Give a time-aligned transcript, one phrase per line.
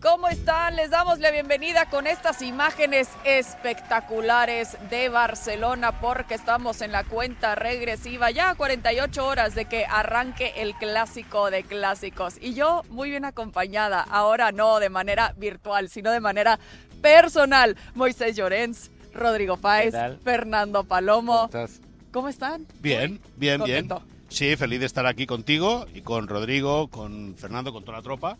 [0.00, 0.76] ¿Cómo están?
[0.76, 7.54] Les damos la bienvenida con estas imágenes espectaculares de Barcelona porque estamos en la cuenta
[7.54, 12.36] regresiva ya a 48 horas de que arranque el clásico de clásicos.
[12.40, 16.58] Y yo muy bien acompañada, ahora no de manera virtual, sino de manera
[17.02, 17.76] personal.
[17.94, 19.94] Moisés Llorens, Rodrigo Páez,
[20.24, 21.50] Fernando Palomo.
[21.50, 21.80] ¿Cómo estás?
[22.10, 22.66] ¿Cómo están?
[22.80, 23.86] Bien, bien, bien.
[23.86, 24.02] Contento.
[24.30, 28.38] Sí, feliz de estar aquí contigo y con Rodrigo, con Fernando, con toda la tropa.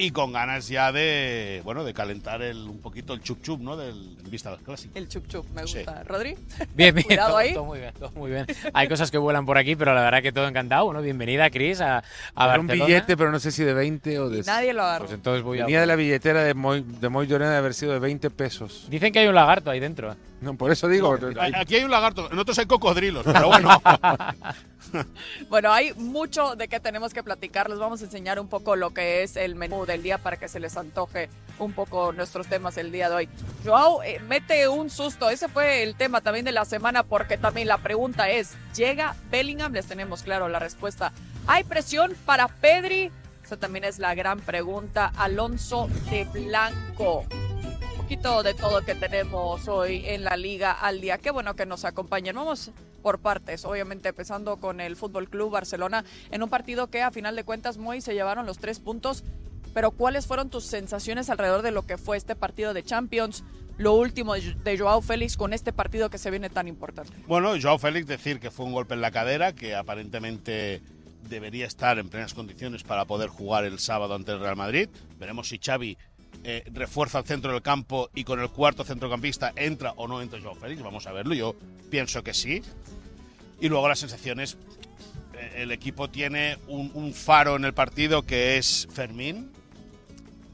[0.00, 3.76] Y con ganas ya de, bueno, de calentar el, un poquito el chup chup, ¿no?
[3.76, 4.96] Del en vista del clásico.
[4.96, 5.78] El chup chup, me Sí.
[5.78, 6.04] gusta.
[6.04, 6.36] ¿Rodri?
[6.76, 7.52] Bien, bien, Cuidado todo, ahí.
[7.54, 8.46] todo muy bien, todo muy bien.
[8.74, 10.84] Hay cosas que vuelan por aquí, pero la verdad que todo encantado.
[10.84, 12.04] Bueno, bienvenida, Cris, a,
[12.36, 14.42] a un billete, pero no sé si de 20 o de...
[14.44, 15.06] Nadie lo agarró.
[15.06, 15.64] Pues entonces voy a...
[15.64, 18.86] Venía de la billetera de Moy, de Moy Llorena de haber sido de 20 pesos.
[18.88, 20.12] Dicen que hay un lagarto ahí dentro.
[20.12, 20.16] ¿eh?
[20.40, 21.18] No, por eso digo...
[21.40, 23.70] Hay- Aquí hay un lagarto, en otros hay cocodrilos, pero bueno.
[25.48, 27.68] Bueno, hay mucho de qué tenemos que platicar.
[27.70, 30.48] Les vamos a enseñar un poco lo que es el menú del día para que
[30.48, 33.28] se les antoje un poco nuestros temas el día de hoy.
[33.64, 35.30] Joao, eh, mete un susto.
[35.30, 39.72] Ese fue el tema también de la semana porque también la pregunta es, ¿llega Bellingham?
[39.72, 41.12] Les tenemos claro la respuesta.
[41.46, 43.10] ¿Hay presión para Pedri?
[43.42, 45.12] Esa también es la gran pregunta.
[45.16, 47.24] Alonso de Blanco.
[47.30, 51.18] Un poquito de todo que tenemos hoy en la Liga al día.
[51.18, 52.36] Qué bueno que nos acompañen.
[52.36, 57.10] Vamos por partes, obviamente empezando con el Fútbol Club Barcelona en un partido que a
[57.10, 59.24] final de cuentas muy se llevaron los tres puntos.
[59.74, 63.44] Pero ¿cuáles fueron tus sensaciones alrededor de lo que fue este partido de Champions?
[63.76, 67.12] Lo último de Joao Félix con este partido que se viene tan importante.
[67.28, 70.82] Bueno, Joao Félix decir que fue un golpe en la cadera, que aparentemente
[71.28, 74.88] debería estar en plenas condiciones para poder jugar el sábado ante el Real Madrid.
[75.18, 75.96] Veremos si Xavi
[76.44, 80.40] eh, refuerza el centro del campo y con el cuarto centrocampista entra o no entra
[80.40, 80.82] Joao Félix.
[80.82, 81.54] Vamos a verlo, yo
[81.90, 82.62] pienso que sí.
[83.60, 84.56] Y luego las sensaciones,
[85.34, 89.50] eh, el equipo tiene un, faro en el partido que es Fermín,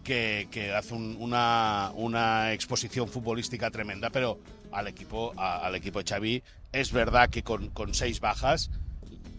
[0.03, 4.38] que, hace un- una, una exposición futbolística tremenda, pero
[4.72, 8.70] al equipo, a- al equipo Xavi es verdad que con seis bajas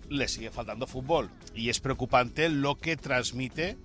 [0.09, 3.77] le sigue faltando fútbol y es preocupante lo que transmite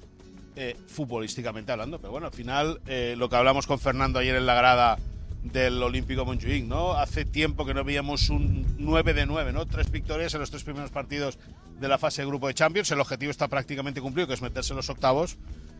[0.57, 1.99] eh, futbolísticamente hablando.
[1.99, 4.99] Pero bueno, al final eh, lo que hablamos con Fernando ayer en la grada
[5.43, 6.93] del Olímpico Montjuic, ¿no?
[6.93, 9.67] Hace tiempo que no veíamos un 9 de 9, ¿no?
[9.67, 11.39] Tres victorias en los tres primeros partidos
[11.81, 12.91] de la fase de grupo de Champions.
[12.91, 15.37] El objetivo está prácticamente cumplido, que es meterse en los octavos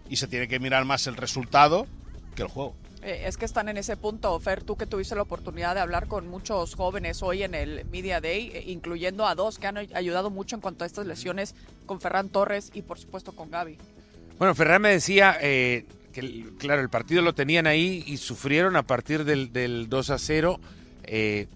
[0.09, 1.87] y se tiene que mirar más el resultado
[2.35, 2.75] que el juego.
[3.03, 6.07] Eh, es que están en ese punto, Fer, tú que tuviste la oportunidad de hablar
[6.07, 10.31] con muchos jóvenes hoy en el Media Day, incluyendo a dos que han ay- ayudado
[10.31, 11.55] mucho en cuanto a estas lesiones,
[11.87, 13.77] con Ferran Torres y por supuesto con Gaby.
[14.41, 15.85] Bueno, Ferran me decía eh,
[16.15, 20.19] que, claro, el partido lo tenían ahí y sufrieron a partir del, del 2 a
[20.19, 20.59] 0.
[21.03, 21.47] Eh,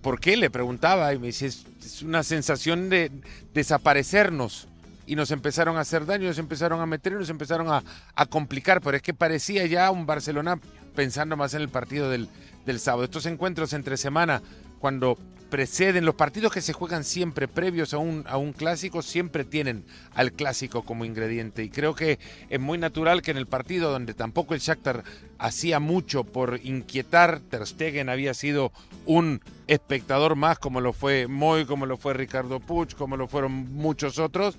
[0.00, 0.38] ¿Por qué?
[0.38, 3.10] Le preguntaba y me dice, es, una sensación de
[3.52, 4.68] desaparecernos.
[5.06, 8.80] Y nos empezaron a hacer daño, nos empezaron a meter nos empezaron a, a complicar.
[8.80, 10.58] Pero es que parecía ya un Barcelona
[10.96, 12.30] pensando más en el partido del,
[12.64, 13.04] del sábado.
[13.04, 14.40] Estos encuentros entre semana,
[14.78, 15.18] cuando
[15.54, 19.84] preceden los partidos que se juegan siempre previos a un, a un clásico, siempre tienen
[20.12, 21.62] al clásico como ingrediente.
[21.62, 22.18] Y creo que
[22.50, 25.04] es muy natural que en el partido donde tampoco el Shakhtar
[25.38, 28.72] hacía mucho por inquietar, Ter Stegen había sido
[29.06, 33.52] un espectador más, como lo fue Moy, como lo fue Ricardo Puig, como lo fueron
[33.52, 34.58] muchos otros.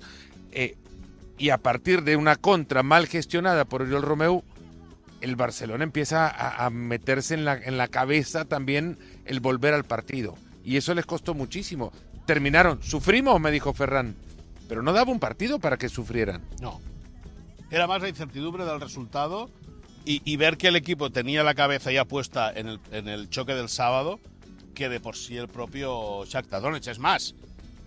[0.52, 0.78] eh,
[1.36, 4.42] y a partir de una contra mal gestionada por Oriol Romeu,
[5.20, 8.96] el Barcelona empieza a, a meterse en la, en la cabeza también
[9.26, 10.38] el volver al partido.
[10.66, 11.92] Y eso les costó muchísimo.
[12.26, 14.14] Terminaron, sufrimos, me dijo Ferran,
[14.68, 16.42] pero no daba un partido para que sufrieran.
[16.60, 16.80] No.
[17.70, 19.48] Era más la incertidumbre del resultado
[20.04, 23.30] y, y ver que el equipo tenía la cabeza ya puesta en el, en el
[23.30, 24.20] choque del sábado
[24.74, 26.88] que de por sí el propio Shakhtar Donetsk.
[26.90, 27.34] Es más,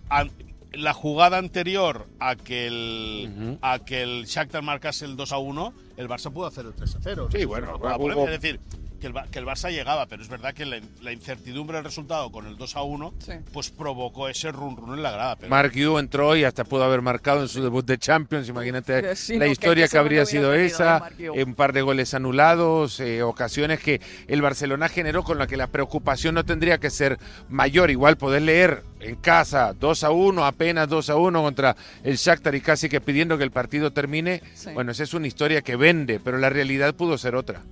[0.08, 0.32] an-
[0.72, 5.72] la jugada anterior a que el, a que el Shakhtar marcase el 2 a 1,
[5.98, 7.28] el Barça pudo hacer el 3 a 0.
[7.30, 8.24] Sí, bueno, hubo-.
[8.28, 8.58] Es decir,
[9.00, 11.84] que el, Ba- que el Barça llegaba, pero es verdad que la, la incertidumbre del
[11.84, 13.32] resultado con el 2 a 1 Sí.
[13.52, 15.36] pues provocó ese run run en la grada.
[15.36, 18.48] Pero Mark Yu entró y hasta pudo haber marcado en su debut de Champions.
[18.48, 21.02] Imagínate Sí, la no, historia que que habría sido esa.
[21.44, 25.66] un par de goles anulados, eh, ocasiones que el Barcelona generó con la que la
[25.66, 27.18] preocupación no tendría que ser
[27.48, 27.90] mayor.
[27.90, 32.54] Igual poder leer en casa 2 a 1, apenas 2 a 1 contra el Shakhtar
[32.54, 34.42] y casi que pidiendo que el partido termine.
[34.54, 34.70] Sí.
[34.74, 37.62] Bueno, esa es una historia que vende, pero la realidad pudo ser otra.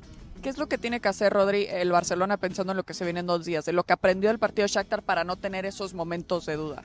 [0.43, 3.05] ¿Qué es lo que tiene que hacer, Rodri, el Barcelona pensando en lo que se
[3.05, 5.95] viene en dos días, de lo que aprendió del partido Shakhtar para no tener esos
[5.95, 6.85] momentos de duda?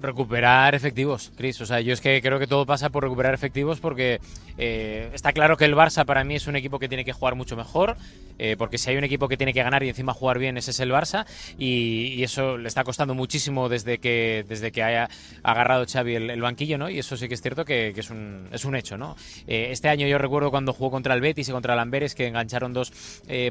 [0.00, 1.60] Recuperar efectivos, Chris.
[1.60, 4.20] O sea, yo es que creo que todo pasa por recuperar efectivos porque
[4.56, 7.34] eh, está claro que el Barça para mí es un equipo que tiene que jugar
[7.34, 7.96] mucho mejor,
[8.38, 10.70] eh, porque si hay un equipo que tiene que ganar y encima jugar bien, ese
[10.70, 11.26] es el Barça,
[11.58, 15.10] y, eso le está costando muchísimo desde que, desde que haya
[15.42, 16.88] agarrado Xavi el, banquillo, ¿no?
[16.88, 19.16] Y eso sí que es cierto que, es, un, es un hecho, ¿no?
[19.48, 22.28] Eh, este año yo recuerdo cuando jugó contra el Betis y contra el Amberes que
[22.28, 22.92] engancharon dos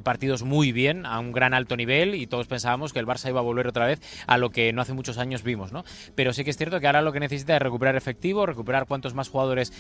[0.03, 3.39] partidos muy bien, a un gran alto nivel, y todos pensábamos que el Barça iba
[3.39, 5.83] a volver otra vez a lo que no hace muchos años vimos, ¿no?
[6.15, 9.13] Pero sí que es cierto que ahora lo que necesita es recuperar efectivo, recuperar cuantos
[9.13, 9.71] más jugadores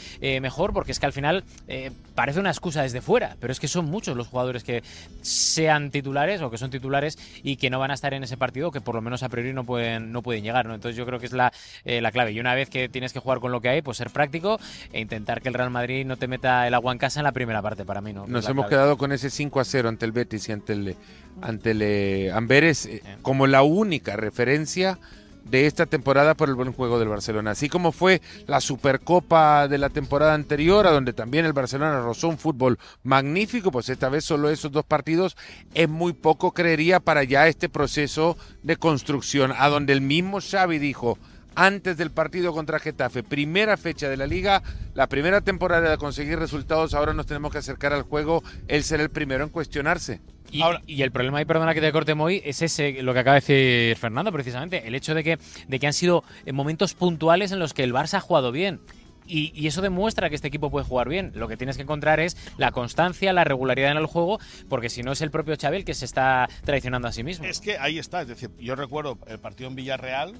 [0.41, 3.67] mejor, porque es que al final eh, parece una excusa desde fuera, pero es que
[3.67, 4.83] son muchos los jugadores que
[5.21, 8.71] sean titulares o que son titulares y que no van a estar en ese partido,
[8.71, 10.65] que por lo menos a priori no pueden, no pueden llegar.
[10.65, 10.75] ¿no?
[10.75, 11.51] Entonces yo creo que es la,
[11.85, 12.31] eh, la clave.
[12.31, 14.59] Y una vez que tienes que jugar con lo que hay, pues ser práctico
[14.91, 17.31] e intentar que el Real Madrid no te meta el agua en casa en la
[17.31, 18.13] primera parte, para mí.
[18.13, 18.27] ¿no?
[18.27, 20.95] Nos hemos quedado con ese 5 a 0 ante el Betis y ante el,
[21.41, 22.89] ante el eh, Amberes
[23.21, 24.99] como la única referencia
[25.43, 27.51] de esta temporada por el buen juego del Barcelona.
[27.51, 32.27] Así como fue la Supercopa de la temporada anterior, a donde también el Barcelona rozó
[32.27, 35.35] un fútbol magnífico, pues esta vez solo esos dos partidos
[35.73, 40.79] es muy poco, creería, para ya este proceso de construcción, a donde el mismo Xavi
[40.79, 41.17] dijo,
[41.55, 46.39] antes del partido contra Getafe, primera fecha de la liga, la primera temporada de conseguir
[46.39, 50.21] resultados, ahora nos tenemos que acercar al juego, él será el primero en cuestionarse.
[50.51, 53.41] Y, el problema ahí, perdona que te corte muy, es ese, lo que acaba de
[53.41, 57.73] decir Fernando, precisamente, el hecho de que, de que han sido momentos puntuales en los
[57.73, 58.81] que el Barça ha jugado bien.
[59.27, 61.31] Y, eso demuestra que este equipo puede jugar bien.
[61.35, 65.03] Lo que tienes que encontrar es la constancia, la regularidad en el juego, porque si
[65.03, 67.45] no es el propio Chabel que se está traicionando a sí mismo.
[67.45, 70.35] Es que ahí está, es decir, yo recuerdo el partido en Villarreal,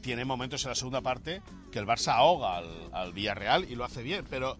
[0.00, 3.84] tiene momentos en la segunda parte que el Barça ahoga al, al Villarreal y lo
[3.84, 4.56] hace bien, pero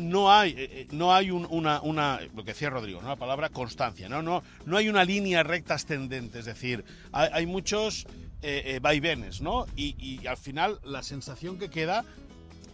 [0.00, 3.08] no hay, eh, eh, no hay una, lo que decía Rodrigo, ¿no?
[3.08, 4.22] la palabra constancia, ¿no?
[4.22, 8.06] No, no hay una línea recta ascendente, es decir, hay, muchos
[8.42, 9.66] eh, vaivenes, ¿no?
[9.76, 12.04] Y, al final la sensación que queda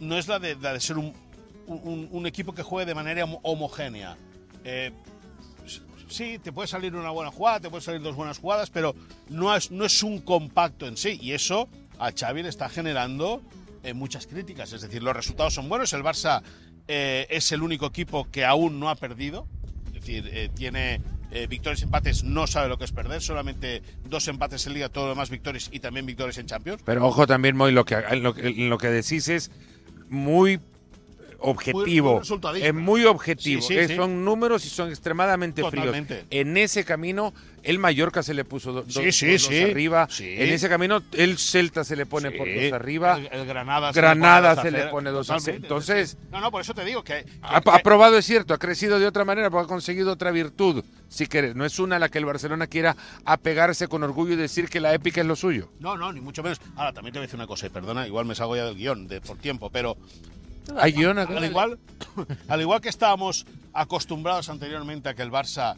[0.00, 1.12] no es la de, ser un,
[1.66, 4.16] un, equipo que juegue de manera homogénea.
[6.08, 8.94] sí, te puede salir una buena jugada, te puede salir dos buenas jugadas, pero
[9.28, 11.68] no es, no es un compacto en sí, y eso
[11.98, 13.42] a Xavi le está generando
[13.94, 16.42] muchas críticas, es decir, los resultados son buenos, el Barça
[16.88, 19.46] eh, es el único equipo que aún no ha perdido.
[19.86, 21.00] Es decir, eh, tiene
[21.30, 23.20] eh, victorias y empates, no sabe lo que es perder.
[23.20, 26.82] Solamente dos empates en Liga, todo lo demás victorias y también victorias en Champions.
[26.84, 29.50] Pero ojo también, Moy, lo que, lo, lo que decís es
[30.08, 30.60] muy
[31.40, 32.22] objetivo.
[32.54, 33.62] es muy objetivo.
[33.94, 35.96] Son números y son extremadamente fríos.
[36.30, 40.08] En ese camino, el Mallorca se le puso dos arriba.
[40.20, 43.18] En ese camino, el Celta se le pone por dos arriba.
[43.30, 45.56] El, Granada, Granada se, le pone dos arriba.
[45.56, 46.16] Entonces.
[46.30, 47.24] No, no, por eso te digo que.
[47.42, 50.84] ha, probado, es cierto, ha crecido de otra manera, porque ha conseguido otra virtud.
[51.08, 54.68] Si quieres, no es una la que el Barcelona quiera apegarse con orgullo y decir
[54.68, 55.70] que la épica es lo suyo.
[55.78, 56.60] No, no, ni mucho menos.
[56.74, 58.76] Ahora, también te voy a decir una cosa, y perdona, igual me salgo ya del
[58.76, 59.96] guion de, por tiempo, pero
[60.76, 61.78] hay guion al igual,
[62.48, 65.76] al igual que estábamos acostumbrados anteriormente a que el Barça.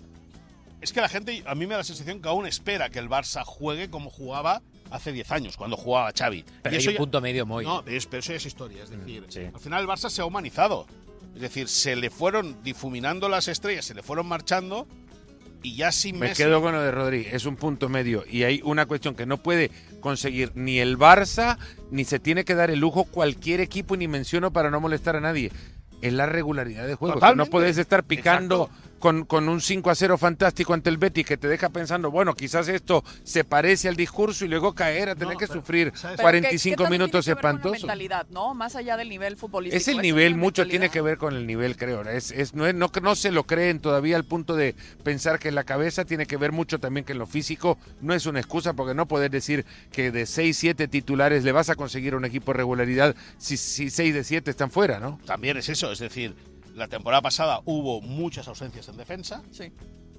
[0.81, 3.08] Es que la gente, a mí me da la sensación que aún espera que el
[3.08, 6.44] Barça juegue como jugaba hace 10 años, cuando jugaba Xavi.
[6.62, 7.64] Pero y hay un punto medio muy.
[7.64, 8.85] No, pero eso ya es historia.
[8.85, 10.87] Es decir, al final el Barça se ha humanizado.
[11.35, 14.87] Es decir, se le fueron difuminando las estrellas, se le fueron marchando
[15.62, 18.61] y ya sin Me quedo con lo de Rodri, es un punto medio y hay
[18.64, 19.70] una cuestión que no puede
[20.00, 21.59] conseguir ni el Barça
[21.91, 25.21] ni se tiene que dar el lujo cualquier equipo ni menciono para no molestar a
[25.21, 25.50] nadie.
[26.00, 27.35] Es la regularidad de juego.
[27.35, 31.37] No puedes estar picando con, con, un 5 a 0 fantástico ante el Betis que
[31.37, 35.37] te deja pensando, bueno, quizás esto se parece al discurso y luego caer a tener
[35.37, 37.83] que sufrir 45 minutos espantosos.
[37.83, 38.55] mentalidad, ¿no?
[38.55, 39.77] Más allá del nivel futbolístico.
[39.77, 42.03] Es el nivel, mucho tiene que ver con el nivel, creo.
[42.03, 44.75] Es, es, no, no, no se lo creen todavía al punto de
[45.05, 48.14] pensar que en la cabeza tiene que ver mucho también que en lo físico no
[48.14, 51.75] es una excusa porque no puedes decir que de 6, 7 titulares le vas a
[51.75, 55.21] conseguir un equipo de regularidad si, si 6 de 7 están fuera, ¿no?
[55.25, 56.35] También es eso, es decir,
[56.75, 59.43] la temporada pasada hubo muchas ausencias en defensa.
[59.51, 59.73] Sí.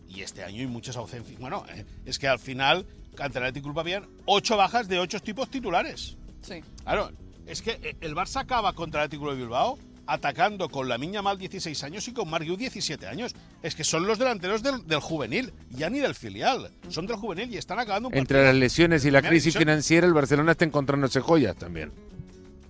[0.08, 1.40] Y este año hay muchas ausencias.
[1.40, 2.86] Bueno, eh, es que al final,
[3.18, 6.18] ante el Atlético Club habían ocho bajas de ocho tipos titulares.
[6.42, 6.62] Sí.
[6.84, 7.12] Claro,
[7.46, 9.78] es que eh, el Barça acaba contra el Atlético de Bilbao
[10.10, 13.36] atacando con la Miña Mal 16 años y con Marguiu 17 años.
[13.62, 16.72] Es que son los delanteros del, juvenil, ya ni del filial.
[16.90, 20.14] Son del juvenil y están acabando un Entre las lesiones y la crisis financiera, el
[20.14, 21.92] Barcelona está encontrándose joyas también.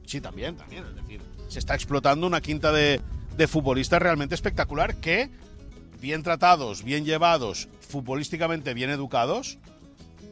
[0.06, 0.84] Sí, también, también.
[0.86, 3.00] Es decir, se está explotando una quinta de,
[3.40, 5.30] de futbolistas realmente espectacular que,
[6.02, 9.60] bien tratados, bien llevados, futbolísticamente bien educados,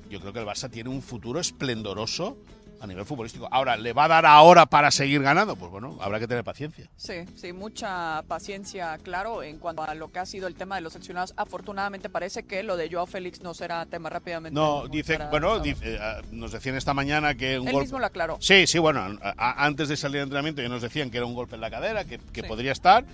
[0.09, 2.37] yo creo que el Barça tiene un futuro esplendoroso
[2.79, 3.47] a nivel futbolístico.
[3.51, 5.55] Ahora, ¿le va a dar ahora para seguir ganando?
[5.55, 6.89] Pues bueno, habrá que tener paciencia.
[6.95, 10.81] Sí, sí, mucha paciencia, claro, en cuanto a lo que ha sido el tema de
[10.81, 11.33] los seleccionados.
[11.37, 14.53] Afortunadamente parece que lo de Joao Félix no será tema rápidamente.
[14.53, 15.99] No, dice, bueno, dice, eh,
[16.31, 17.85] nos decían esta mañana que un Él golpe...
[17.85, 18.37] mismo lo aclaró.
[18.39, 21.25] Sí, sí, bueno, a- a- antes de salir de entrenamiento ya nos decían que era
[21.25, 23.05] un golpe en la cadera, que, que podría estar.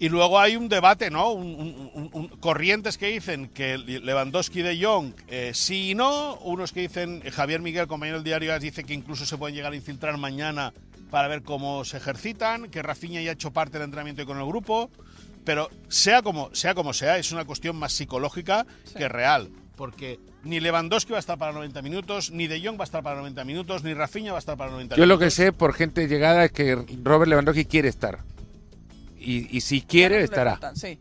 [0.00, 1.30] Y luego hay un debate, ¿no?
[1.32, 6.36] Un- un- un- un- corrientes que dicen que Lewandowski de Jong eh, sí y no.
[6.36, 9.72] Unos que dicen, eh, Javier Miguel, compañero del diario, dice que incluso se pueden llegar
[9.72, 10.72] a infiltrar mañana
[11.10, 14.46] para ver cómo se ejercitan, que Rafinha ya ha hecho parte del entrenamiento con el
[14.46, 14.88] grupo.
[15.44, 19.48] Pero sea como sea, como sea es una cuestión más psicológica que real.
[19.76, 23.02] Porque ni Lewandowski va a estar para 90 minutos, ni De Jong va a estar
[23.02, 25.18] para 90 minutos, ni Rafinha va a estar para 90 Yo minutos.
[25.20, 28.18] lo que sé por gente llegada es que Robert Lewandowski quiere estar.
[29.18, 30.58] Y, y si quiere, estará.
[30.74, 30.98] Sí.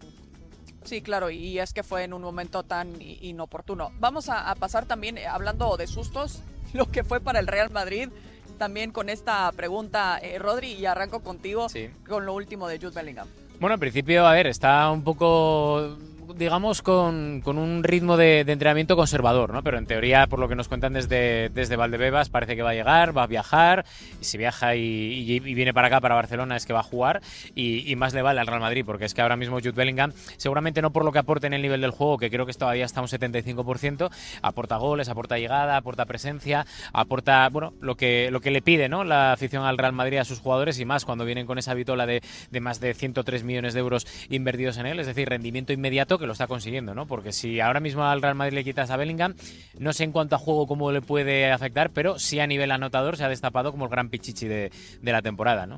[0.84, 3.92] Sí, claro, y es que fue en un momento tan inoportuno.
[4.00, 6.42] Vamos a, a pasar también, eh, hablando de sustos,
[6.74, 8.10] lo que fue para el Real Madrid,
[8.58, 11.90] también con esta pregunta, eh, Rodri, y arranco contigo Sí.
[12.08, 13.28] con lo último de Jude Bellingham.
[13.60, 15.98] Bueno, en principio, a ver, está un poco,
[16.36, 19.64] digamos, con, con un ritmo de, de entrenamiento conservador, ¿no?
[19.64, 22.74] Pero en teoría, por lo que nos cuentan desde, desde Valdebebas, parece que va a
[22.74, 23.86] llegar, va a viajar,
[24.22, 26.84] y si viaja y, y- y viene para acá, para Barcelona, es que va a
[26.84, 27.22] jugar,
[27.56, 30.12] y, y más le vale al Real Madrid, porque es que ahora mismo Jude Bellingham,
[30.38, 32.86] seguramente no por lo que aporte en el nivel del juego, que creo que todavía
[32.86, 34.10] está un 75%,
[34.42, 39.04] aporta goles, aporta llegada, aporta presencia, aporta, bueno, lo que, lo que le pide, ¿no?
[39.04, 42.06] La afición al Real Madrid a sus jugadores, y más cuando vienen con esa vitola
[42.06, 46.17] de, de más de 103 millones de euros invertidos en él, es decir, rendimiento inmediato
[46.20, 47.06] que lo está consiguiendo, ¿no?
[47.06, 49.36] Porque si ahora mismo al Real Madrid le quitas a Bellingham,
[49.80, 53.18] no sé en cuanto a juego cómo le puede afectar, pero sí a nivel anotador
[53.18, 54.72] se ha destapado como el gran pichichi de,
[55.02, 55.78] de la temporada, ¿no?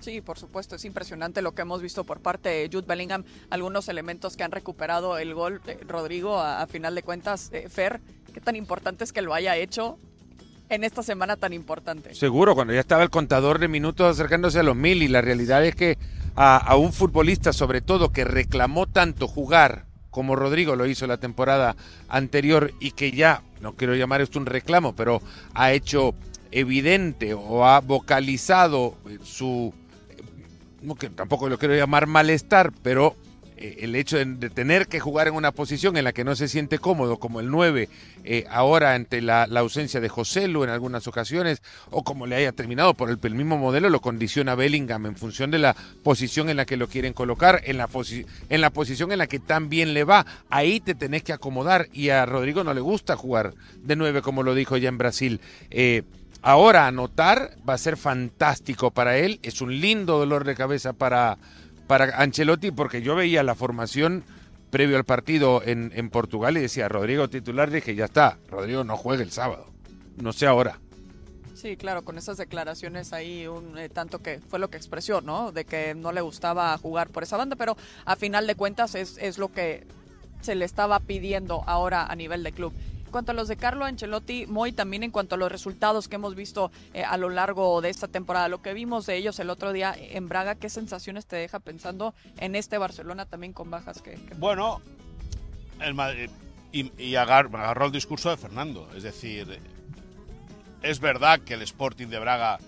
[0.00, 3.88] Sí, por supuesto, es impresionante lo que hemos visto por parte de Jude Bellingham, algunos
[3.88, 8.00] elementos que han recuperado el gol, eh, Rodrigo, a, a final de cuentas, eh, Fer,
[8.32, 9.98] qué tan importante es que lo haya hecho
[10.70, 12.14] en esta semana tan importante.
[12.14, 15.64] Seguro, cuando ya estaba el contador de minutos acercándose a los mil y la realidad
[15.66, 15.98] es que
[16.36, 21.18] a, a un futbolista sobre todo que reclamó tanto jugar como Rodrigo lo hizo la
[21.18, 21.76] temporada
[22.08, 25.22] anterior y que ya, no quiero llamar esto un reclamo, pero
[25.54, 26.14] ha hecho
[26.50, 29.72] evidente o ha vocalizado eh, su,
[30.10, 30.16] eh,
[30.82, 33.14] no que tampoco lo quiero llamar malestar, pero
[33.60, 36.78] el hecho de, tener que jugar en una posición en la que no se siente
[36.78, 37.88] cómodo, como el 9,
[38.24, 42.52] eh, ahora ante la, ausencia de José Lu en algunas ocasiones, o como le haya
[42.52, 46.64] terminado por el, mismo modelo, lo condiciona Bellingham en función de la posición en la
[46.64, 49.94] que lo quieren colocar, en la, posi- en la posición en la que tan bien
[49.94, 50.24] le va.
[50.48, 54.42] Ahí te tenés que acomodar y a Rodrigo no le gusta jugar de 9, como
[54.42, 55.40] lo dijo ya en Brasil.
[55.70, 56.02] Eh,
[56.42, 61.36] Ahora anotar va a ser fantástico para él, es un lindo dolor de cabeza para,
[61.90, 64.22] para Ancelotti porque yo veía la formación
[64.70, 68.96] previo al partido en, en Portugal y decía Rodrigo titular, dije ya está, Rodrigo no
[68.96, 69.66] juegue el sábado,
[70.16, 70.78] no sé ahora.
[71.52, 75.50] Sí, claro, con esas declaraciones ahí, un eh, tanto que fue lo que expresó, ¿no?
[75.50, 79.18] De que no le gustaba jugar por esa banda, pero a final de cuentas es,
[79.18, 79.84] es lo que
[80.42, 82.72] se le estaba pidiendo ahora a nivel de club.
[83.10, 86.14] En cuanto a los de Carlo Ancelotti, muy también en cuanto a los resultados que
[86.14, 89.50] hemos visto eh, a lo largo de esta temporada, lo que vimos de ellos el
[89.50, 94.00] otro día en Braga, ¿qué sensaciones te deja pensando en este Barcelona también con bajas
[94.00, 94.12] que...
[94.12, 94.80] que- Bueno,
[95.80, 96.30] el Madrid,
[96.70, 98.88] y, y agar- agarró el discurso de Fernando.
[98.94, 99.58] Es decir,
[100.80, 102.60] es verdad que el Sporting de Braga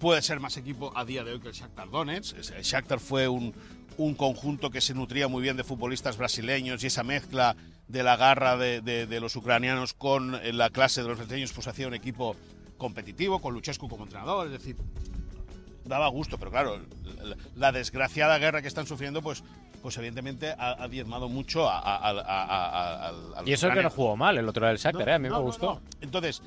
[0.00, 2.36] puede ser más equipo a día de hoy que el Shakhtar Donetsk.
[2.56, 3.54] El Shakhtar fue un,
[3.98, 7.54] un conjunto que se nutría muy bien de futbolistas brasileños y esa mezcla
[7.88, 11.52] de la garra de, de- de los ucranianos con eh, la clase de los brasileños
[11.52, 12.36] pues hacía un equipo
[12.76, 14.46] competitivo, con Luchescu como entrenador.
[14.46, 14.76] Es decir,
[15.84, 16.78] daba gusto, pero claro,
[17.22, 19.42] la, la desgraciada guerra que están sufriendo, pues,
[19.82, 23.12] pues evidentemente ha, ha diezmado mucho a,
[23.46, 25.14] Y eso que no jugó mal, el otro era el Shakhtar, No, ¿eh?
[25.14, 25.66] a mí no, me gustó.
[25.74, 25.80] no.
[26.02, 26.42] Entonces,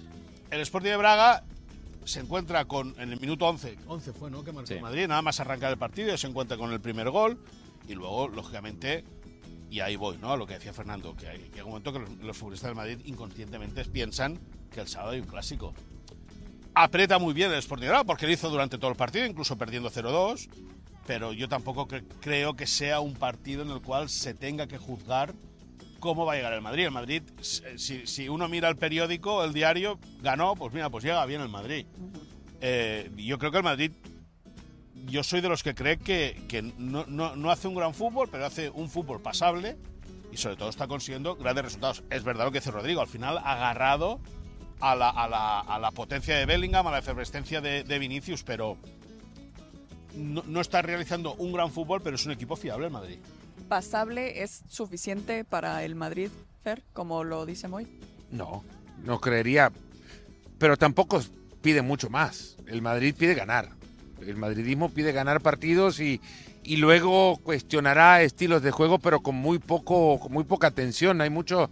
[0.52, 1.44] el Sporting de Braga
[2.06, 4.44] se encuentra con, en el minuto 11, 11 fue, ¿no?
[4.44, 4.80] Que marcó Sí.
[4.80, 7.44] Madrid, nada más arrancar el partido, se encuentra con el primer gol
[7.88, 9.04] y luego, lógicamente,
[9.72, 10.32] y ahí voy, ¿no?
[10.34, 12.68] A lo que decía Fernando, que hay, que hay un momento que los, los futbolistas
[12.68, 14.38] del Madrid inconscientemente piensan
[14.72, 15.74] que el sábado hay un clásico.
[16.74, 20.48] Aprieta muy bien el Sporting porque lo hizo durante todo el partido, incluso perdiendo 0-2,
[21.08, 24.78] pero yo tampoco cre- creo que sea un partido en el cual se tenga que
[24.78, 25.34] juzgar
[26.00, 26.86] cómo va a llegar el Madrid.
[26.86, 31.26] El Madrid, si, si uno mira el periódico, el diario, ganó, pues mira, pues llega
[31.26, 31.86] bien el Madrid.
[32.62, 33.92] Eh, yo creo que el Madrid,
[35.08, 38.30] yo soy de los que cree que, que no, no- no hace un gran fútbol,
[38.32, 39.78] pero hace un fútbol pasable
[40.32, 42.04] y sobre todo está consiguiendo grandes resultados.
[42.10, 44.20] Es verdad lo que dice Rodrigo, al final agarrado
[44.80, 48.44] a la, a la- a la potencia de Bellingham, a la efervescencia de, de Vinicius,
[48.44, 48.78] pero
[50.16, 53.18] no, no está realizando un gran fútbol, pero es un equipo fiable el Madrid.
[53.70, 56.30] ¿Pasable es suficiente para el Madrid,
[56.64, 57.88] Fer, como lo dice Moy?
[58.30, 58.64] No,
[59.04, 59.72] no creería.
[60.58, 61.22] pero tampoco
[61.62, 62.58] pide mucho más.
[62.68, 63.70] El Madrid pide ganar.
[64.26, 66.22] El madridismo pide ganar partidos y,
[66.64, 71.22] y luego cuestionará estilos de juego, pero con muy poco, con muy poca atención.
[71.22, 71.70] Hay mucho,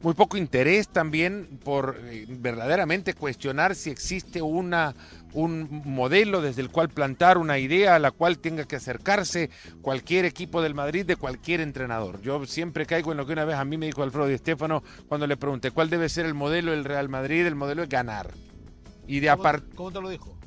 [0.00, 4.94] muy poco interés también por eh, verdaderamente cuestionar si existe una
[5.32, 9.50] un modelo desde el cual plantar una idea a la cual tenga que acercarse
[9.82, 12.20] cualquier equipo del Madrid de cualquier entrenador.
[12.22, 14.82] Yo siempre caigo en lo que una vez a mí me dijo Alfredo Di Stéfano
[15.06, 18.32] cuando le pregunté cuál debe ser el modelo del Real Madrid, el modelo es ganar.
[19.06, 20.37] Y de ¿Cómo, aparte cómo te lo dijo?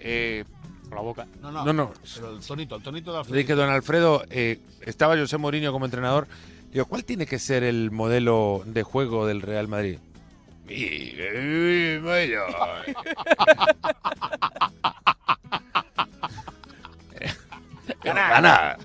[0.00, 0.44] Eh,
[0.88, 1.26] Por la boca.
[1.40, 1.64] No, no.
[1.64, 1.92] No, no.
[2.14, 3.36] Pero el tonito, el tonito de Le Alfredo.
[3.38, 6.26] dije, don Alfredo, eh, estaba José Mourinho como entrenador.
[6.72, 9.98] Digo, ¿cuál tiene que ser el modelo de juego del Real Madrid?
[10.66, 12.44] Mi- mi modelo.
[18.02, 18.78] Ganar.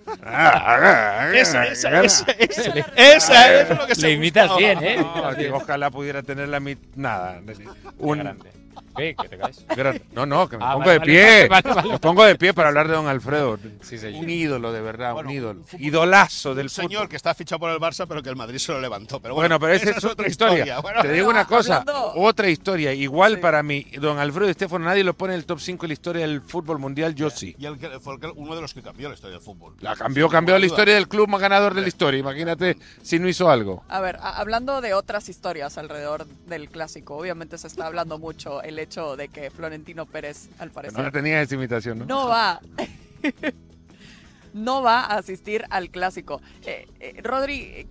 [1.34, 4.60] Esa, esa, esa, esa, esa es lo que se Le imitas buscaba.
[4.80, 4.98] bien, ¿eh?
[5.16, 6.80] No, digo, ojalá pudiera tener la mit...
[6.96, 7.40] Nada.
[7.46, 7.66] Qué
[8.00, 8.38] Un
[8.96, 9.66] que te caes.
[10.14, 11.48] No, no, que me Ah, pongo vale, de vale, pie.
[11.48, 13.60] vale, vale, Me pongo de pie para hablar de don Alfredo.
[13.82, 13.98] Sí.
[14.14, 15.60] Un ídolo, de verdad, Bueno, un ídolo.
[15.74, 17.10] un Idolazo del Un señor fútbol.
[17.10, 19.20] que está fichado por el Barça, pero que el Madrid se lo levantó.
[19.20, 20.80] Pero Bueno, pero esa es otra historia.
[20.80, 22.94] Bueno, Te digo una cosa, Hablando- otra historia.
[22.94, 23.42] Igual Sí.
[23.42, 26.22] para mí, don Alfredo Estefano, nadie lo pone en el top 5 de la historia
[26.28, 27.56] del fútbol mundial, yo sí.
[27.60, 29.76] Y el que fue uno de los que cambió la historia del fútbol.
[29.82, 30.68] La cambió, cambió la duda.
[30.68, 32.20] historia del club más ganador de la historia.
[32.20, 33.84] Imagínate si no hizo algo.
[33.90, 38.80] A ver, hablando de otras historias alrededor del clásico, obviamente se está hablando mucho el
[38.86, 42.06] hecho de que Florentino Pérez, al parecer, No tenía esa imitación, ¿no?
[42.06, 42.62] no va.
[44.54, 46.42] no va a asistir al clásico.
[46.66, 47.88] Eh, eh, Rodri.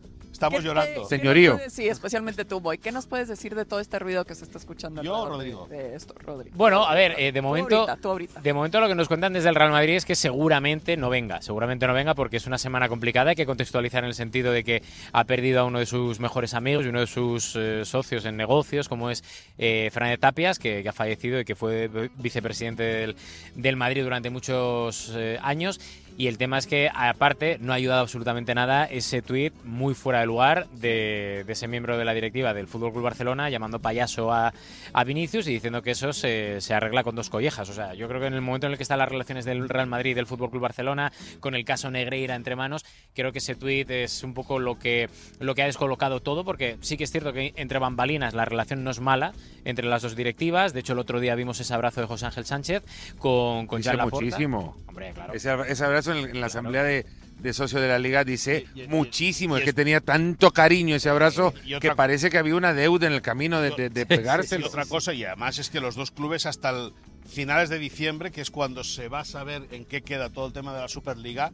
[0.46, 1.04] Estamos ¿qué llorando.
[1.08, 1.58] Señorío.
[1.68, 2.78] sí, especialmente tú, Boy.
[2.78, 5.02] ¿Qué nos puedes decir de todo este ruido que se está escuchando?
[5.02, 5.66] Yo, de- Rodrigo.
[5.68, 6.50] De, esto, Rodri.
[6.54, 7.76] Bueno, a ver, eh, de Tú momento.
[7.80, 8.40] ahorita, tú ahorita.
[8.40, 11.42] De momento lo que nos cuentan desde el Real Madrid es que seguramente no venga,
[11.42, 14.64] seguramente no venga porque es una semana complicada, hay que contextualizar en el sentido de
[14.64, 14.82] que
[15.12, 18.36] ha perdido a uno de sus mejores amigos y uno de sus eh, socios en
[18.36, 19.22] negocios, como es
[19.58, 23.16] eh, Fernández Tapias, que, que ha fallecido y que fue vicepresidente del,
[23.54, 25.80] del Madrid durante muchos eh, años.
[26.16, 30.20] Y el tema es que, aparte, no ha ayudado absolutamente nada ese tuit muy fuera
[30.20, 34.32] de lugar de, de ese miembro de la directiva del Fútbol Club Barcelona llamando payaso
[34.32, 34.52] a,
[34.92, 37.68] a Vinicius y diciendo que eso se, se arregla con dos collejas.
[37.68, 39.68] O sea, yo creo que en el momento en el que están las relaciones del
[39.68, 43.38] Real Madrid y del Fútbol Club Barcelona, con el caso Negreira entre manos, creo que
[43.38, 45.08] ese tuit es un poco lo que,
[45.40, 48.84] lo que ha descolocado todo, porque sí que es cierto que entre bambalinas la relación
[48.84, 49.32] no es mala
[49.64, 50.72] entre las dos directivas.
[50.72, 52.84] De hecho, el otro día vimos ese abrazo de José Ángel Sánchez
[53.18, 54.24] con, con Dice Laporta.
[54.24, 54.76] muchísimo.
[54.94, 55.32] Hombre, claro.
[55.34, 57.04] Ese, ese abrazo en, en la asamblea de,
[57.40, 59.56] de socios de la liga dice Y- y- y- muchísimo.
[59.56, 62.72] y es que tenía tanto cariño ese abrazo Y otra- que parece que había una
[62.74, 64.66] deuda en el camino de, de, de Y pegárselo.
[64.68, 66.92] otra cosa, y además es que los dos clubes hasta el
[67.28, 70.52] finales de diciembre, que es cuando se va a saber en qué queda todo el
[70.52, 71.50] tema de la Superliga,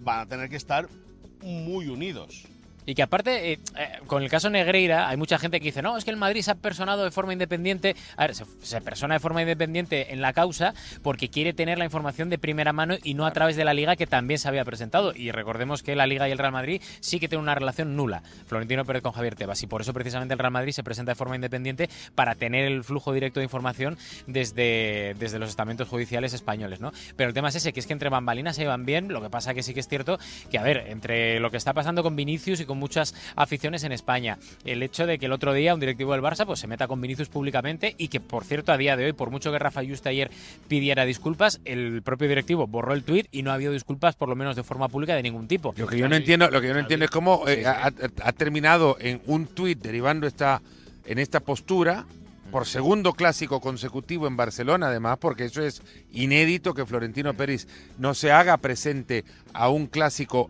[0.00, 0.88] van a tener que estar
[1.42, 2.44] muy unidos.
[2.86, 5.96] Y que aparte, eh, eh, con el caso Negreira, hay mucha gente que dice, no,
[5.96, 7.96] es que el Madrid se ha personado de forma independiente.
[8.16, 12.30] A ver, se, persona de forma independiente en la causa porque quiere tener la información
[12.30, 15.14] de primera mano y no a través de la Liga que también se había presentado.
[15.14, 18.22] Y recordemos que la Liga y el Real Madrid sí que tienen una relación nula.
[18.46, 19.62] Florentino Pérez con Javier Tebas.
[19.62, 22.84] Y por eso precisamente el Real Madrid se presenta de forma independiente para tener el
[22.84, 26.92] flujo directo de información desde, desde los estamentos judiciales españoles, ¿no?
[27.16, 29.08] Pero el tema es ese, que es que entre bambalinas se llevan bien.
[29.08, 30.18] Lo que pasa que sí que es cierto
[30.50, 33.92] que, a ver, entre lo que está pasando con Vinicius y con muchas aficiones en
[33.92, 34.38] España.
[34.64, 37.00] El hecho de que el otro día un directivo del Barça pues se meta con
[37.00, 40.08] Vinicius públicamente y que, por cierto, a día de hoy, por mucho que Rafa Juste
[40.08, 40.30] ayer
[40.68, 44.36] pidiera disculpas, el propio directivo borró el tuit y no ha habido disculpas, por lo
[44.36, 45.74] menos de forma pública, de ningún tipo.
[45.76, 48.96] Lo que yo no entiendo, lo que yo no entiendo es cómo eh, ha terminado
[49.00, 50.62] en un tuit derivando esta,
[51.06, 52.06] en esta postura
[52.54, 55.82] por segundo clásico consecutivo en Barcelona, además, porque eso es
[56.12, 57.66] inédito que Florentino Pérez
[57.98, 60.48] no se haga presente a un clásico,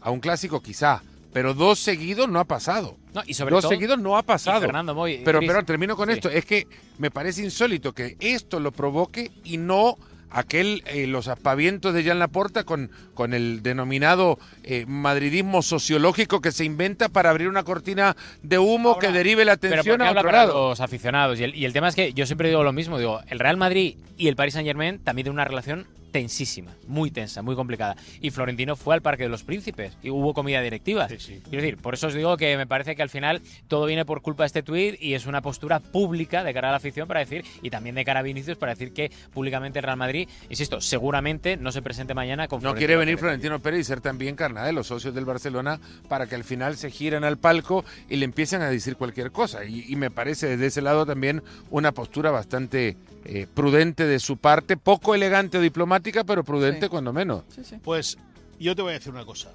[0.00, 2.96] a un clásico quizá, pero dos seguidos no ha pasado.
[3.14, 4.60] No, y sobre dos todo, seguidos no ha pasado.
[4.60, 6.14] Fernando Moy, Pero, pero termino con sí.
[6.14, 6.28] esto.
[6.30, 6.66] Es que
[6.98, 9.96] me parece insólito que esto lo provoque y no
[10.34, 16.52] aquel eh, los aspavientos de Jan Laporta con, con el denominado eh, madridismo sociológico que
[16.52, 20.32] se inventa para abrir una cortina de humo Ahora, que derive la atención a otro
[20.32, 20.68] lado.
[20.70, 21.38] los aficionados.
[21.38, 22.98] Y el, y el tema es que yo siempre digo lo mismo.
[22.98, 27.10] Digo, el Real Madrid y el Paris Saint Germain también tienen una relación tensísima, muy
[27.10, 27.96] tensa, muy complicada.
[28.20, 31.08] Y Florentino fue al Parque de los Príncipes y hubo comida directiva.
[31.08, 31.40] Sí, sí.
[31.42, 34.22] Quiero decir, por eso os digo que me parece que al final todo viene por
[34.22, 37.20] culpa de este tuit y es una postura pública de cara a la afición para
[37.20, 40.80] decir, y también de cara a Vinicius para decir que públicamente el Real Madrid, insisto,
[40.80, 43.20] seguramente no se presente mañana con No Florentino quiere venir Pérez.
[43.20, 46.76] Florentino Pérez y ser también carnada de los socios del Barcelona para que al final
[46.76, 49.64] se giren al palco y le empiecen a decir cualquier cosa.
[49.64, 54.36] Y, y me parece desde ese lado también una postura bastante eh, prudente de su
[54.36, 56.88] parte, poco elegante o diplomática, pero prudente Sí.
[56.90, 57.44] cuando menos.
[57.54, 57.76] Sí, sí.
[57.82, 58.18] Pues
[58.58, 59.50] yo te voy a decir una cosa.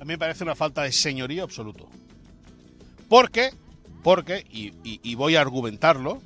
[0.00, 1.88] A mí me parece una falta de señorío absoluto.
[3.08, 3.50] Porque,
[4.02, 6.20] porque, y, y- y voy a argumentarlo,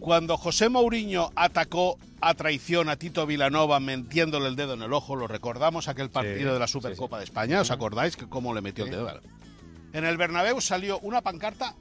[0.00, 5.16] Cuando José Mourinho atacó a traición a Tito Vilanova metiéndole el dedo en el ojo,
[5.16, 8.84] lo recordamos aquel partido de la Supercopa de España, ¿os acordáis que cómo le metió
[8.84, 9.20] el dedo?
[9.94, 11.74] En el Bernabéu salió una pancarta,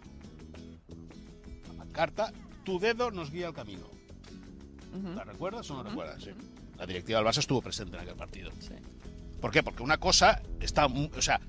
[1.74, 2.32] una pancarta,
[2.64, 3.90] tu dedo nos guía el camino.
[5.16, 6.24] ¿La recuerdas o no recuerdas?
[6.78, 8.52] La directiva del Barça estuvo presente en aquel partido.
[9.42, 9.64] ¿Por qué?
[9.64, 11.40] Porque una cosa está, o sea,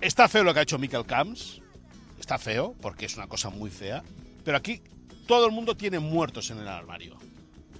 [0.00, 1.60] está feo lo que ha hecho Mikel Camps,
[2.18, 4.02] está feo porque es una cosa muy fea,
[4.44, 4.80] pero aquí
[5.26, 7.16] todo el mundo tiene muertos en el armario.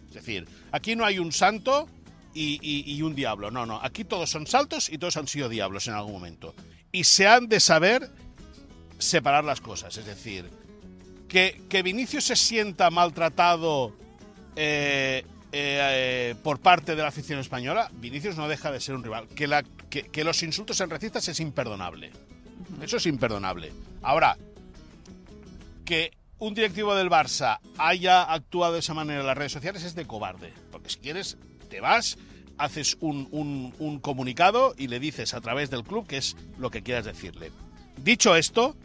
[0.09, 1.89] Es decir, aquí no hay un santo
[2.35, 5.49] y, y- y un diablo, no, no, aquí todos son saltos y todos han sido
[5.49, 6.55] diablos en algún momento.
[6.93, 8.11] Y se han de saber
[8.99, 10.49] separar las cosas, es decir,
[11.29, 13.97] que, que Vinicius se sienta maltratado
[14.57, 19.29] eh, eh, por parte de la afición española, Vinicius no deja de ser un rival.
[19.29, 22.11] Que, la, que, que los insultos en recistas es imperdonable.
[22.81, 23.73] Eso es imperdonable.
[24.03, 24.37] Ahora,
[25.85, 29.95] que un directivo del Barça haya actuado de esa manera en las redes sociales es
[29.95, 30.53] de cobarde.
[30.71, 31.37] Porque si quieres,
[31.69, 32.19] te vas,
[32.59, 36.71] haces un, un- un comunicado y le dices a través del club que es lo
[36.71, 37.53] que quieras decirle.
[37.97, 38.77] Dicho esto,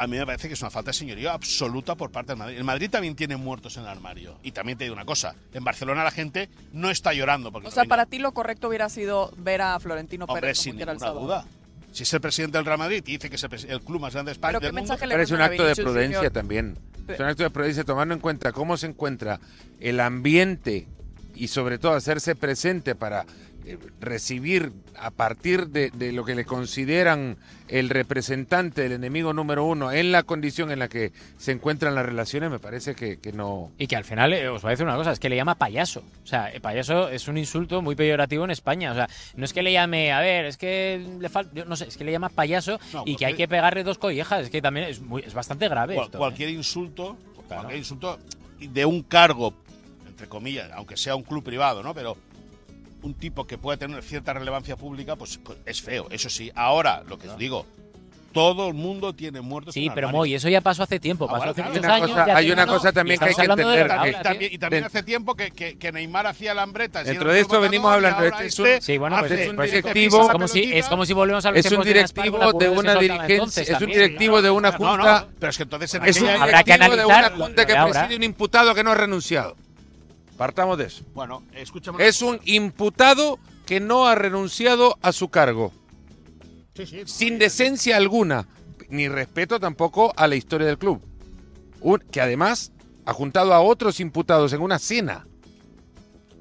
[0.00, 2.56] a mí me parece que es una falta de señorío absoluta por parte del Madrid.
[2.56, 4.38] El Madrid también tiene muertos en el armario.
[4.42, 7.70] Y también te digo una cosa, en Barcelona la gente no está llorando porque O
[7.70, 11.10] sea, para ti lo correcto hubiera sido ver a Florentino Hombre, Pérez sin el ninguna
[11.10, 11.44] duda.
[11.92, 14.30] Si es el presidente del Real Madrid y dice que es el, club más grande
[14.30, 16.78] de España Pero del mundo, le Parece un acto de prudencia también.
[17.06, 19.38] Es un acto de prudencia tomando en cuenta cómo se encuentra
[19.80, 20.86] el ambiente
[21.34, 23.26] y sobre todo hacerse presente para
[24.00, 27.36] recibir a partir de, de lo que le consideran
[27.68, 32.04] el representante del enemigo número uno en la condición en la que se encuentran las
[32.04, 33.70] relaciones, me parece que, que no...
[33.78, 35.54] Y que al final, eh, os voy a decir una cosa, es que le llama
[35.54, 36.02] payaso.
[36.24, 38.92] O sea, eh, payaso es un insulto muy peyorativo en España.
[38.92, 41.86] O sea, no es que le llame, a ver, es que le falta, no sé,
[41.88, 44.42] es que le llama payaso No, y que hay que pegarle dos collejas.
[44.44, 46.16] Es que también es, muy, es bastante grave cual- esto.
[46.16, 46.20] ¿eh?
[46.20, 47.62] cualquier insulto, Claro.
[47.64, 48.18] cualquier insulto
[48.60, 49.54] de un cargo,
[50.06, 51.94] entre comillas, aunque sea un club privado, ¿no?
[51.94, 52.16] Pero
[53.02, 56.06] un tipo que puede tener cierta relevancia pública, pues co- es feo.
[56.10, 57.66] Eso sí, ahora, lo que os digo,
[58.32, 60.08] todo el mundo tiene muertos Sí, pero.
[60.10, 61.74] Moy, eso ya pasó hace tiempo, pasó bueno, hace claro.
[61.74, 62.10] muchos Hay una años.
[62.26, 64.52] cosa- hay una no, cosa también que hay que hablando de entender, ahora, Y también,
[64.54, 67.06] y también Den- hace tiempo que, que, que Neymar hacía lambretas.
[67.06, 69.70] Dentro de esto venimos hablando, este es un- este Sí, bueno, pues, es un pues,
[69.72, 72.68] pisa directivo- es como, si, es como si volvemos a los Es un directivo de
[72.68, 75.20] una dirigencia, es un directivo de una junta...
[75.22, 77.44] no, pero es que entonces en Es un aquella- Habrá que directivo de analizar una
[77.46, 79.56] junta que preside un imputado que no ha renunciado.
[80.40, 81.04] Partamos de eso.
[81.12, 82.02] Bueno, escúchame.
[82.08, 85.70] Es un imputado que no ha renunciado a su cargo,
[86.74, 88.48] Sí, sí, sin decencia alguna,
[88.88, 91.02] ni respeto tampoco a la historia del club.
[91.82, 92.72] Un- que además
[93.04, 95.26] ha juntado a otros imputados en una cena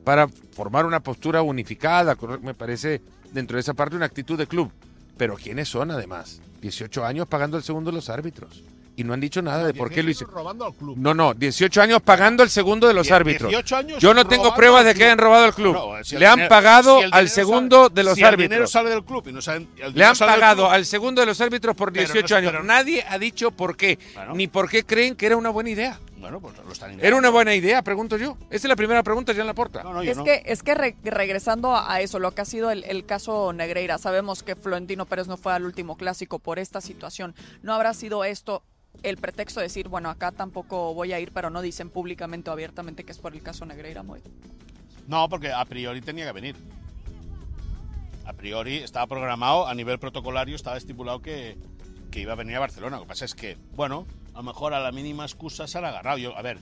[0.05, 3.01] para formar una postura unificada, me parece
[3.33, 4.71] dentro de esa parte una actitud de club.
[5.17, 6.39] Pero ¿quiénes son además?
[6.61, 8.63] 18 años pagando el segundo los árbitros.
[8.99, 10.35] Y no han dicho nada de por qué lo 18 hicieron.
[10.35, 10.97] robando al club.
[10.97, 13.49] No, no, 18 años pagando el segundo de los Die- árbitros.
[13.49, 15.73] 18 años Yo no tengo pruebas al de que hayan robado al club.
[15.73, 18.43] No, si Le han dinero- pagado si al segundo sale- de los si el dinero
[18.55, 18.71] árbitros.
[18.71, 21.77] sale del club y no sale- el Le han pagado al segundo de los árbitros
[21.77, 22.51] por Pero no 18 es- años.
[22.51, 24.33] pero- Nadie ha dicho por qué, Bueno.
[24.35, 25.97] ni por qué creen que era una buena idea.
[26.19, 28.37] Bueno, pues lo están Era una buena idea, pregunto yo.
[28.49, 29.83] Esa es la primera pregunta, Jean Laporta.
[29.83, 30.23] No, no, yo Es no.
[30.25, 33.53] que, es que re- regresando a, a eso, lo que ha sido el, el caso
[33.53, 37.33] Negreira, sabemos que Florentino Pérez no fue al último clásico por esta situación.
[37.63, 38.63] ¿No habrá sido esto
[39.03, 42.53] el pretexto de decir, bueno, acá tampoco voy a ir, pero no dicen públicamente o
[42.53, 44.21] abiertamente que es por el caso Negreira, Moy?
[45.07, 46.55] No, porque a priori tenía que venir.
[48.25, 51.57] A priori estaba programado, a nivel protocolario estaba estipulado que,
[52.11, 52.97] que iba a venir a Barcelona.
[52.97, 55.85] Lo que pasa es que, bueno, a lo mejor a la mínima excusa se han
[55.85, 56.17] agarrado.
[56.17, 56.59] Yo, a ver,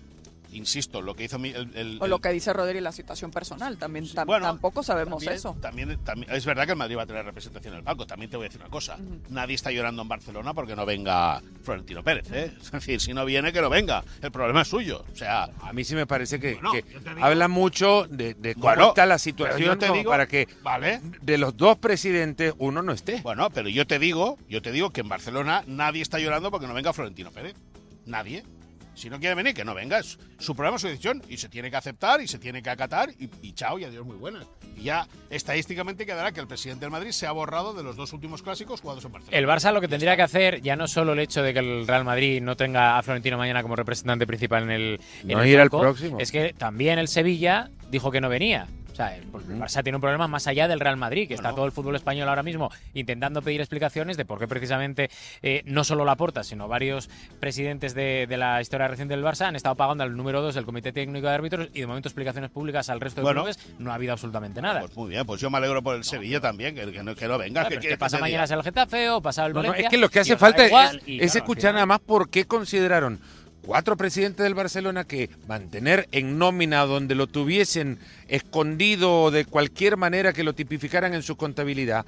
[0.51, 3.31] insisto, lo que hizo mi- el, el- O lo el- que dice Rodri, la situación
[3.31, 5.55] personal, también tam- Bueno, tampoco sabemos también- eso.
[5.61, 8.05] También, también- es verdad que el Madrid va a tener representación en el palco.
[8.07, 8.97] También te voy a decir una cosa.
[9.29, 12.31] Nadie está llorando en Barcelona porque no venga Florentino Pérez.
[12.31, 12.51] ¿eh?
[12.61, 14.03] Es decir, si no viene, que no venga.
[14.21, 15.03] El problema es suyo.
[15.11, 18.05] O sea, A mí sí me parece que, Bueno, que yo te digo- habla mucho
[18.09, 21.01] de, de cómo Bueno, está la situación te digo- para que ¿vale?
[21.21, 23.21] de los dos presidentes uno no esté.
[23.21, 26.67] Bueno, pero yo te digo, yo te digo que en Barcelona nadie está llorando porque
[26.67, 27.55] no venga Florentino Pérez.
[28.05, 28.43] Nadie.
[28.97, 29.99] Si no quiere venir, que no venga.
[29.99, 31.21] Es su problema, su decisión.
[31.29, 33.11] Y se tiene que aceptar y se tiene que acatar.
[33.19, 34.47] Y, y chao, y adiós, muy buenas.
[34.75, 38.11] Y ya estadísticamente quedará que el presidente del Madrid se ha borrado de los dos
[38.13, 39.37] últimos clásicos jugados en Barcelona.
[39.37, 41.87] El Barça lo que tendría que hacer, ya no solo el hecho de que el
[41.87, 45.49] Real Madrid no tenga a Florentino mañana como representante principal en el, en No el
[45.49, 46.19] ir al palco, próximo.
[46.19, 48.67] es que también el Sevilla dijo que no venía.
[48.97, 51.51] O sea, el el Barça tiene un problema más allá del Real Madrid, que está
[51.53, 55.11] todo el fútbol español ahora mismo intentando pedir explicaciones de por qué precisamente
[55.43, 57.07] eh, no solo Laporta, sino varios
[57.39, 60.65] presidentes de, de la historia reciente del Barça han estado pagando al número 2 del
[60.65, 63.41] Comité Técnico de Árbitros y de momento explicaciones públicas al resto de Bueno.
[63.43, 64.79] clubes no ha habido absolutamente nada.
[64.81, 67.27] Pues muy bien, pues yo me alegro por el Sevilla también, que, que no, que
[67.27, 67.61] no venga.
[67.61, 69.69] Claro, que es quiere que pasa mañana es el Getafe o pasa el No, no,
[69.69, 69.87] Valencia.
[69.87, 71.99] es que lo que hace falta igual, es, y es claro, al escuchar nada más
[71.99, 73.19] por qué consideraron
[73.67, 77.99] cuatro presidentes del Barcelona que mantener en nómina donde lo tuviesen
[78.29, 82.05] escondido de cualquier manera que lo tipificaran en su contabilidad,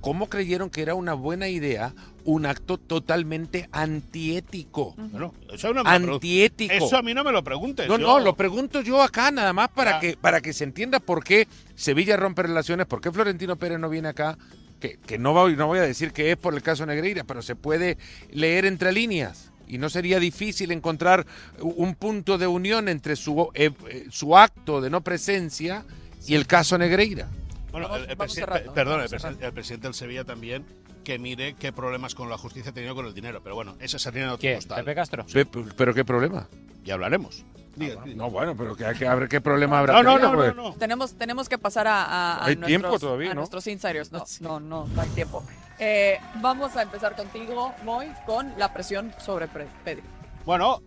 [0.00, 1.92] ¿cómo creyeron que era una buena idea
[2.24, 4.94] un acto totalmente antiético?
[4.96, 6.72] Bueno, eso, no me lo Antiético.
[6.72, 7.88] eso a mí no me lo preguntes.
[7.88, 11.00] No, yo- no, lo pregunto yo acá nada más para que para que se entienda
[11.00, 14.38] por qué Sevilla rompe relaciones, por qué Florentino Pérez no viene acá,
[14.78, 17.42] que, que no, voy, no voy a decir que es por el caso Negreira, pero
[17.42, 17.98] se puede
[18.30, 19.50] leer entre líneas.
[19.66, 21.26] Y no sería difícil encontrar
[21.60, 25.84] un punto de unión entre su, eh, eh, su acto de no presencia
[26.26, 27.28] y el caso Negreira.
[27.72, 29.46] Bueno, Vamos- el, el presi- perdón, el, presi- cerrando.
[29.46, 30.64] el presidente del Sevilla también
[31.02, 33.42] que mire qué problemas con la justicia ha tenido con el dinero.
[33.42, 34.54] Pero bueno, esa sería otro ¿Quién?
[34.56, 34.84] costal.
[34.84, 35.26] ¿Pepe Castro?
[35.26, 36.48] Pe- ¿Pero qué problema?
[36.84, 37.44] Ya hablaremos.
[37.76, 38.16] Diga, diga.
[38.16, 39.94] No, bueno, pero que, que, a ver qué problema habrá.
[40.02, 40.54] no, no, no, pues.
[40.54, 40.74] no, no.
[40.76, 43.40] Tenemos, tenemos que pasar a, a- a Hay nuestros, tiempo todavía, a ¿no?
[43.40, 44.12] nuestros insiders.
[44.12, 45.44] No, no, no, no hay tiempo.
[45.78, 50.02] Eh, vamos a empezar contigo, Moy, con la presión sobre Pedri.
[50.44, 50.82] Bueno,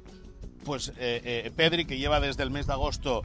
[0.64, 3.24] pues eh, eh, Pedri, que lleva desde el mes de agosto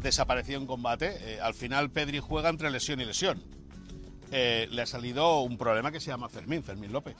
[0.00, 3.40] desaparecido en combate, al final Pedri juega entre lesión y lesión.
[4.30, 7.14] Le ha salido un problema que se llama Fermín, Fermín López.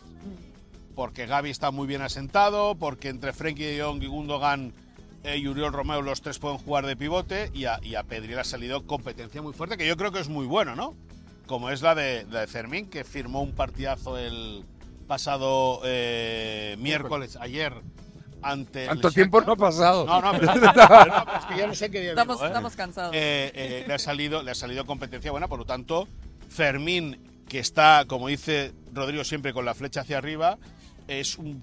[0.97, 4.73] Porque Gaby está muy bien asentado, porque entre Frenkie de Jong y Gundogan
[5.23, 8.41] y Uriol Romeo los tres pueden jugar de pivote y a, y a Pedri le
[8.41, 10.97] ha salido competencia muy fuerte, que yo creo que es muy bueno, ¿no?
[11.53, 14.65] Como es la de, la de Fermín, que firmó un partidazo el
[15.07, 17.75] pasado eh, miércoles, ayer,
[18.41, 18.85] ante...
[18.85, 20.07] el Tanto tiempo no ha pasado.
[20.07, 22.47] No, no, pero, no, pero es que ya no sé qué día Estamos, ¿eh?
[22.47, 23.15] estamos cansados.
[23.15, 26.09] Eh, eh, le, ha salido, le ha salido competencia buena, por lo tanto,
[26.49, 30.57] Fermín, que está, como dice Rodrigo siempre, con la flecha hacia arriba,
[31.07, 31.63] es un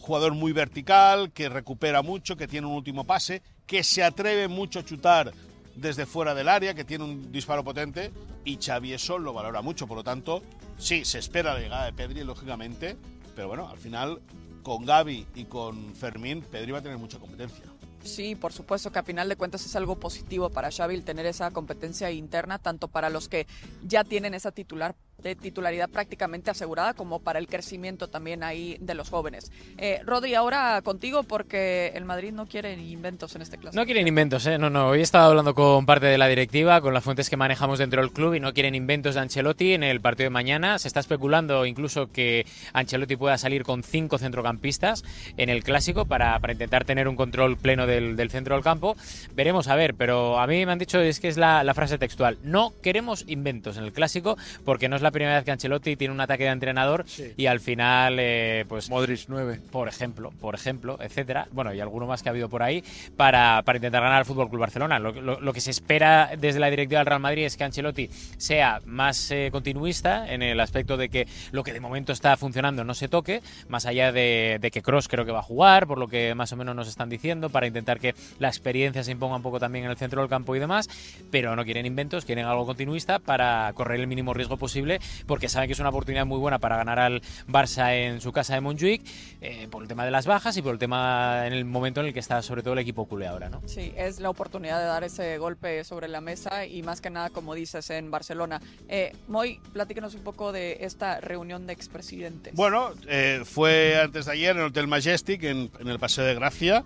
[0.00, 4.78] jugador muy vertical, que recupera mucho, que tiene un último pase, que se atreve mucho
[4.78, 5.32] a chutar
[5.76, 8.12] desde fuera del área, que tiene un disparo potente,
[8.44, 9.86] y Xavi eso lo valora mucho.
[9.86, 10.42] Por lo tanto,
[10.78, 12.96] sí, se espera la llegada de Pedri, lógicamente,
[13.34, 14.20] pero bueno, al final,
[14.62, 17.64] con Gaby y con Fermín, Pedri va a tener mucha competencia.
[18.04, 21.24] Sí, por supuesto que a final de cuentas es algo positivo para Xavi el tener
[21.24, 23.46] esa competencia interna, tanto para los que
[23.82, 28.94] ya tienen esa titular de titularidad prácticamente asegurada, como para el crecimiento también ahí de
[28.94, 29.50] los jóvenes.
[29.78, 33.80] Eh, Rodri, ahora contigo porque el Madrid no quiere inventos en este clásico.
[33.80, 34.58] No quieren inventos, ¿eh?
[34.58, 34.88] No, no.
[34.88, 38.02] Hoy he estado hablando con parte de la directiva, con las fuentes que manejamos dentro
[38.02, 40.78] del club y no quieren inventos de Ancelotti en el partido de mañana.
[40.78, 45.04] Se está especulando incluso que Ancelotti pueda salir con cinco centrocampistas
[45.38, 48.94] en el clásico para, para intentar tener un control pleno del, centro del campo.
[49.34, 52.36] Veremos a ver, pero a mí me han dicho es que es la frase textual.
[52.42, 56.12] No queremos inventos en el clásico porque no es la primera vez que Ancelotti tiene
[56.12, 59.60] un ataque de entrenador y al final, eh, pues Modric 9.
[59.70, 61.48] por ejemplo, por ejemplo, etcétera.
[61.52, 62.84] Bueno, y alguno más que ha habido por ahí
[63.16, 64.98] para, para intentar ganar al Fútbol Club Barcelona.
[64.98, 68.08] Lo, lo- lo que se espera desde la directiva del Real Madrid es que Ancelotti
[68.36, 72.84] sea más eh, continuista en el aspecto de que lo que de momento está funcionando
[72.84, 75.98] no se toque, más allá de, de que Cross creo que va a jugar, por
[75.98, 79.36] lo que más o menos nos están diciendo, para intentar que la experiencia se imponga
[79.36, 80.88] un poco también en el centro del campo y demás,
[81.30, 85.68] pero no quieren inventos, quieren algo continuista para correr el mínimo riesgo posible, porque saben
[85.68, 89.02] que es una oportunidad muy buena para ganar al Barça en su casa de Montjuic,
[89.40, 92.06] eh, por el tema de las bajas y por el tema en el momento en
[92.06, 93.62] el que está sobre todo el equipo culé ahora, ¿no?
[93.66, 97.30] Sí, es la oportunidad de dar ese golpe sobre la mesa y más que nada,
[97.30, 98.60] como dices, en Barcelona.
[98.88, 102.54] Eh, Moy, platícanos un poco de esta reunión de expresidentes.
[102.54, 106.34] Bueno, eh, fue antes de ayer en el Hotel Majestic, en, en el Paseo de
[106.34, 106.84] Gracia.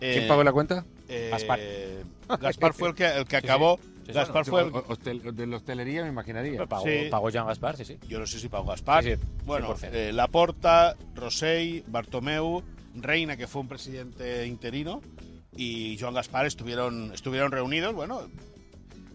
[0.00, 0.84] ¿Quién Eh, pagó la cuenta?
[1.08, 1.58] eh, Gaspar.
[2.40, 3.78] Gaspar fue el que, el que Sí, acabó.
[3.82, 6.66] sí, Gaspar sí, fue el, hostel- de la hostelería me imaginaría.
[6.66, 7.08] Pagó, Sí.
[7.10, 7.98] pagó Jean Gaspar, sí, sí.
[8.08, 9.04] Yo no sé si pagó Gaspar.
[9.04, 9.90] Sí, sí, bueno, 100%.
[9.92, 12.62] eh, Laporta, Rosell, Bartomeu,
[12.94, 15.02] Reina, que fue un presidente interino,
[15.56, 18.28] y Joan Gaspar estuvieron, estuvieron reunidos, bueno,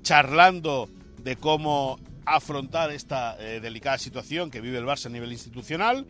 [0.01, 6.05] charlando de cómo afrontar esta eh, delicada situación que vive el Barça a nivel institucional,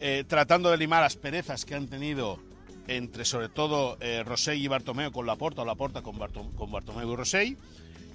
[0.00, 2.38] eh, tratando de limar asperezas que han tenido
[2.86, 7.10] entre sobre todo eh, Rosell y Bartomeu con Laporta o Laporta con, Barto- con Bartomeu
[7.12, 7.56] y Rosell,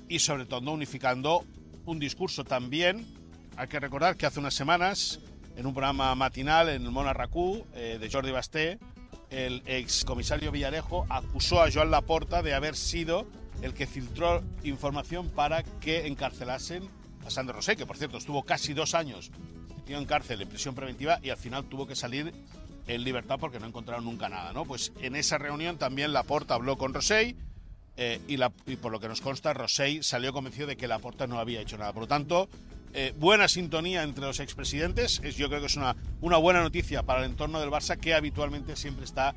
[0.09, 1.45] y sobre todo unificando
[1.85, 3.07] un discurso también.
[3.55, 5.19] Hay que recordar que hace unas semanas,
[5.55, 8.79] en un programa matinal en el Mona Racú eh, de Jordi Basté,
[9.29, 13.27] el ex comisario Villarejo acusó a Joan Laporta de haber sido
[13.61, 16.89] el que filtró información para que encarcelasen
[17.25, 19.31] a Sandro Rosell, que por cierto estuvo casi dos años
[19.75, 22.33] metido en cárcel en prisión preventiva y al final tuvo que salir
[22.87, 24.65] en libertad porque no encontraron nunca nada, ¿no?
[24.65, 27.35] Pues en esa reunión también Laporta habló con Rosell
[28.01, 31.27] eh, y, la- y por lo que nos consta, Rosell salió convencido de que Laporta
[31.27, 31.91] no había hecho nada.
[31.91, 32.47] Por lo tanto,
[32.93, 35.19] eh, buena sintonía entre los expresidentes.
[35.23, 38.13] Es, yo creo que es una, una buena noticia para el entorno del Barça que
[38.13, 39.35] habitualmente siempre está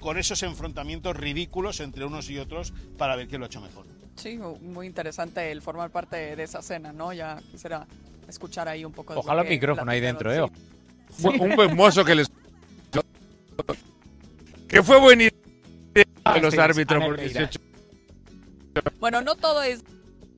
[0.00, 3.86] con esos enfrentamientos ridículos entre unos y otros para ver quién lo ha hecho mejor.
[4.16, 7.12] Sí, muy interesante el formar parte de esa cena, ¿no?
[7.14, 7.86] Ya quisiera
[8.28, 10.42] escuchar ahí un poco de Ojalá el micrófono ahí dentro, ¿eh?
[11.22, 12.28] un buen mozo que les.
[14.68, 15.40] que fue buenísimo.
[15.94, 17.40] de los Sí, árbitros Ana por Elvira.
[17.40, 17.60] 18.
[19.00, 19.84] Bueno, no todo es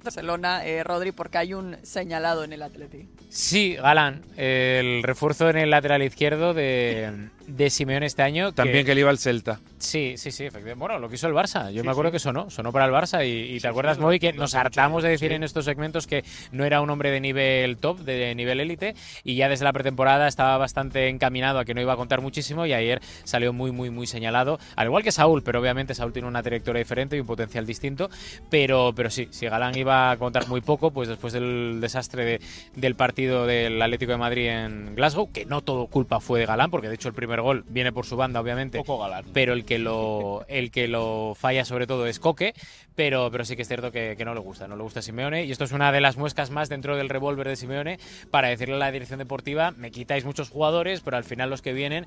[0.03, 3.09] Barcelona, eh, Rodri, porque hay un señalado en el Atleti.
[3.29, 8.51] Sí, Galán, el refuerzo en el lateral izquierdo de, de Simeone este año.
[8.51, 9.61] que- También que le iba al Celta.
[9.79, 10.79] Sí, sí, sí, efectivamente.
[10.79, 11.71] Bueno, lo quiso el Barça.
[11.71, 12.15] Yo Sí, me acuerdo sí.
[12.15, 13.27] que sonó, sonó para el Barça.
[13.27, 16.65] Y, y te acuerdas, Moy, que nos hartamos de decir en estos segmentos que no
[16.65, 18.95] era un hombre de nivel top, de nivel élite.
[19.25, 22.67] Y ya desde la pretemporada estaba bastante encaminado a que no iba a contar muchísimo.
[22.67, 24.59] Y ayer salió muy, muy, muy señalado.
[24.77, 28.09] Al igual que Saúl, pero obviamente Saúl tiene una trayectoria diferente y un potencial distinto.
[28.51, 32.41] Pero, pero sí, si Galán iba a contar muy poco, pues después del desastre de-
[32.75, 36.71] del partido del Atlético de Madrid en Glasgow, que no todo culpa fue de Galán,
[36.71, 39.25] porque de hecho el primer gol viene por su banda, obviamente poco galán.
[39.33, 42.55] pero el que lo el que lo falla sobre todo es Coque,
[42.95, 45.03] pero, pero sí que es cierto que, que no le gusta, no le gusta a
[45.03, 47.99] Simeone y esto es una de las muescas más dentro del revólver de Simeone
[48.31, 51.73] para decirle a la dirección deportiva, me quitáis muchos jugadores, pero al final los que
[51.73, 52.07] vienen,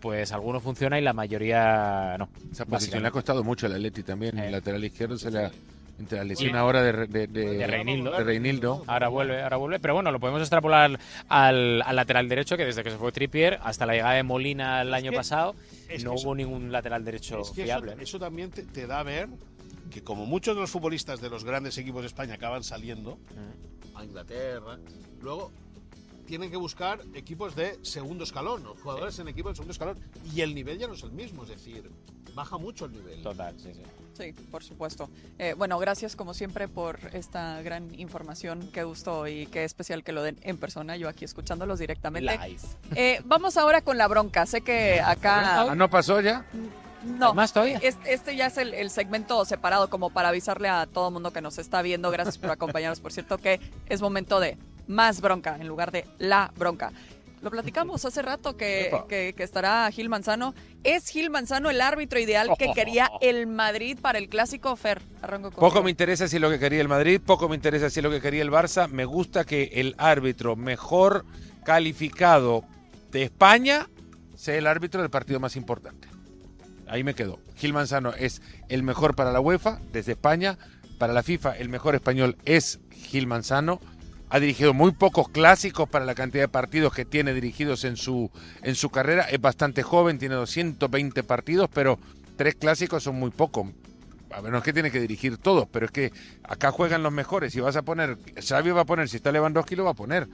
[0.00, 2.28] pues alguno funciona y la mayoría no.
[2.50, 4.38] Esa posición le ha costado mucho al Atleti también.
[4.38, 4.46] Eh.
[4.46, 5.50] El lateral izquierdo se le ha.
[6.00, 8.10] Entre la lesión ahora de, de, de, De Reinildo.
[8.12, 8.82] de Reinildo.
[8.86, 12.82] Ahora vuelve, ahora vuelve, pero bueno, lo podemos extrapolar al, al lateral derecho, que desde
[12.82, 15.54] que se fue Trippier hasta la llegada de Molina el Es año que- pasado,
[16.02, 17.92] no hubo eso- ningún lateral derecho Es que fiable.
[17.92, 19.28] eso, eso también te, te da a ver
[19.90, 23.18] que como muchos de los futbolistas de los grandes equipos de España acaban saliendo
[23.94, 24.78] a Inglaterra,
[25.20, 25.52] luego
[26.30, 29.98] tienen que buscar equipos de segundo escalón, o jugadores en equipos de segundo escalón,
[30.32, 31.90] y el nivel ya no es el mismo, es decir,
[32.34, 33.20] baja mucho el nivel.
[33.20, 33.82] Total, sí, sí.
[34.14, 35.10] Sí, por supuesto.
[35.40, 38.70] Eh, bueno, gracias como siempre por esta gran información.
[38.72, 42.38] Qué gusto y qué especial que lo den en persona, yo aquí escuchándolos directamente.
[42.38, 42.60] Live.
[42.94, 44.46] Eh, vamos ahora con la bronca.
[44.46, 45.62] Sé que acá...
[45.62, 46.46] Ah, ¿no pasó ya?
[47.02, 47.78] No, ¿Más todavía?
[47.82, 51.32] Es- Este ya es el, el segmento separado como para avisarle a todo el mundo
[51.32, 52.10] que nos está viendo.
[52.10, 53.00] Gracias por acompañarnos.
[53.00, 54.58] Por cierto que es momento de
[54.90, 56.92] más bronca en lugar de la bronca.
[57.42, 60.54] Lo platicamos hace rato que, que estará Gil Manzano.
[60.84, 65.00] ¿Es Gil Manzano el árbitro ideal que quería el Madrid para el clásico Fer?
[65.22, 67.88] Arranco con Poco me interesa si es lo que quería el Madrid, poco me interesa
[67.88, 68.88] si es lo que quería el Barça.
[68.88, 71.24] Me gusta que el árbitro mejor
[71.64, 72.64] calificado
[73.10, 73.88] de España
[74.34, 76.08] sea el árbitro del partido más importante.
[76.88, 77.38] Ahí me quedo.
[77.56, 80.58] Gil Manzano es el mejor para la UEFA desde España.
[80.98, 83.80] Para la FIFA, el mejor español es Gil Manzano.
[84.30, 88.30] Ha dirigido muy pocos clásicos para la cantidad de partidos que tiene dirigidos en su,
[88.62, 89.24] en su carrera.
[89.24, 91.98] Es bastante joven, tiene 220 partidos, pero
[92.36, 93.66] tres clásicos son muy pocos.
[94.30, 96.12] A ver, no es que tiene que dirigir todos, pero es que
[96.44, 97.52] acá juegan los mejores.
[97.52, 100.28] Si vas a poner, Xavi va a poner, si está Lewandowski lo va a poner.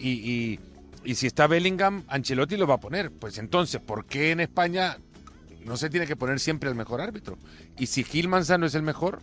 [0.00, 0.60] Y, y,
[1.04, 3.12] y si está Bellingham, Ancelotti lo va a poner.
[3.12, 4.98] Pues entonces, ¿por qué en España
[5.64, 7.38] no se tiene que poner siempre el mejor árbitro?
[7.78, 9.20] Y si Gil Manzano es el mejor,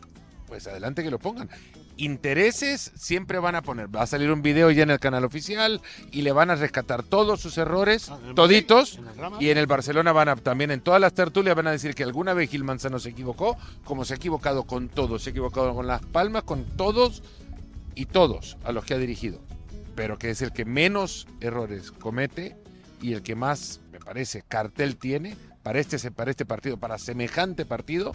[0.48, 1.50] pues adelante que lo pongan.
[1.98, 3.94] Intereses siempre van a poner.
[3.94, 7.04] Va a salir un video ya en el canal oficial y le van a rescatar
[7.04, 9.00] todos sus errores, Ah, toditos.
[9.40, 12.04] Y en el Barcelona van a también en todas las tertulias van a decir que
[12.04, 15.74] alguna vez Gil Manzano se equivocó, como se ha equivocado con todos, se ha equivocado
[15.76, 17.22] con Las Palmas, con todos
[17.96, 19.40] y todos a los que ha dirigido.
[19.96, 22.58] Pero que es el que menos errores comete
[23.02, 27.66] y el que más, me parece, cartel tiene para este, para este partido, para semejante
[27.66, 28.14] partido.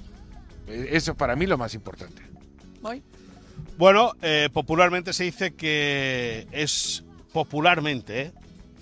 [0.66, 2.22] Eh, Eso es para mí lo más importante.
[2.82, 3.02] Voy.
[3.78, 8.32] Bueno, eh, popularmente se dice que es popularmente, ¿eh?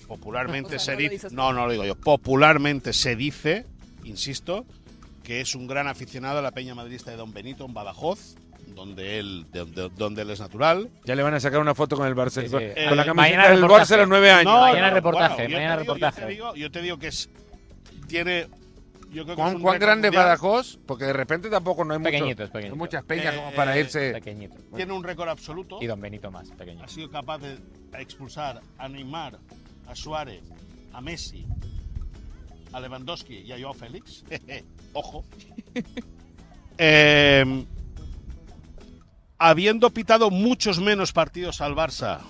[0.08, 3.66] popularmente O sea, se no dice, no, no lo digo yo, popularmente se dice,
[4.04, 4.64] insisto,
[5.22, 8.36] que es un gran aficionado a la Peña Madridista de Don Benito en Badajoz,
[8.68, 10.88] donde él, de- de- donde él es natural.
[11.04, 12.88] Ya le van a sacar una foto con el Barcelona, Sí, sí.
[12.88, 13.82] con la Eh, camiseta mañana del reportaje.
[13.84, 14.52] Barça a los nueve años.
[14.52, 16.20] No, mañana no, reportaje, bueno, yo mañana te digo- reportaje.
[16.20, 17.28] Yo te, digo, yo te digo que es
[18.08, 18.46] tiene
[19.10, 20.24] yo creo que es ¿Cuán, grande mundial.
[20.24, 20.78] Badajoz?
[20.86, 22.76] Porque de repente tampoco no hay, mucho- Pequeñito, pequeñito.
[22.76, 24.12] muchas peñas Eh, como para eh, irse.
[24.12, 24.56] Pequeñito.
[24.74, 25.78] Tiene un récord absoluto.
[25.80, 26.82] Y Don Benito más, pequeño.
[26.84, 27.58] ha sido capaz de
[27.98, 29.38] expulsar a Neymar,
[29.86, 30.42] a Suárez,
[30.92, 31.46] a Messi,
[32.72, 34.24] a Lewandowski y a Joao Félix.
[34.92, 35.24] Ojo.
[36.78, 37.64] Eh,
[39.38, 42.20] habiendo pitado muchos menos partidos al Barça,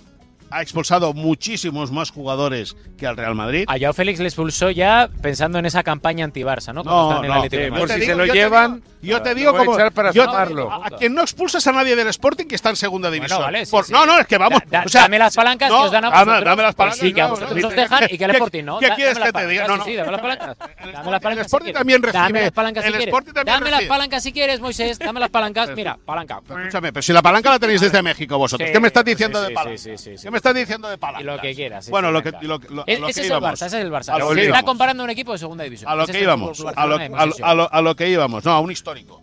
[0.57, 3.65] ha expulsado muchísimos más jugadores que al Real Madrid.
[3.69, 6.83] A Joao Félix le expulsó ya pensando en esa campaña anti-Barça, ¿no?
[6.83, 7.79] Cuando No, estaban en el no, sí, Madrid.
[7.79, 9.93] por te si digo- se lo yo te llevan, digo- yo te digo como echar
[9.93, 13.11] para yo- a, a quien no expulsas a nadie del Sporting que está en segunda
[13.11, 13.41] división.
[13.43, 13.93] vale, sí, Por- sí.
[13.93, 14.61] No, no, es que vamos.
[14.67, 16.45] Da- da- o sea, dame las palancas que os dan a dame- vosotros.
[16.45, 16.99] Dame las Pues palancas.
[17.01, 18.79] sí, que a no, vosotros no, os dejan y que al ¿qué- Sporting no.
[18.79, 19.63] ¿Qué quieres que las te diga?
[19.67, 19.85] palancas, No, no.
[19.85, 20.57] sí, dame las palancas.
[20.59, 21.79] Dame las palancas el si Sporting quieres.
[21.79, 23.15] también Dame recibe- las palancas si quieres.
[23.47, 24.99] Dame las palancas si quieres, Moisés.
[24.99, 25.71] Dame las palancas.
[25.77, 26.41] Mira, palanca.
[26.49, 29.39] Escúchame, pero si la palanca la tenéis desde México vosotros, ¿qué me estás sí, diciendo
[29.39, 30.17] sí, de sí, palanca?
[30.53, 30.67] Sí, sí, sí.
[30.67, 31.21] ¿Qué me estás diciendo de palanca?
[31.23, 31.91] Y lo que quieras.
[31.91, 33.37] Bueno, lo que, lo, lo- Es- lo que ese es el.
[33.37, 34.35] Barça, ese es el Barça.
[34.35, 35.91] Se está comparando un equipo de segunda división.
[35.91, 38.45] A lo Ese que íbamos, a lo, a a lo- a lo que íbamos.
[38.45, 39.23] No, a una histórico.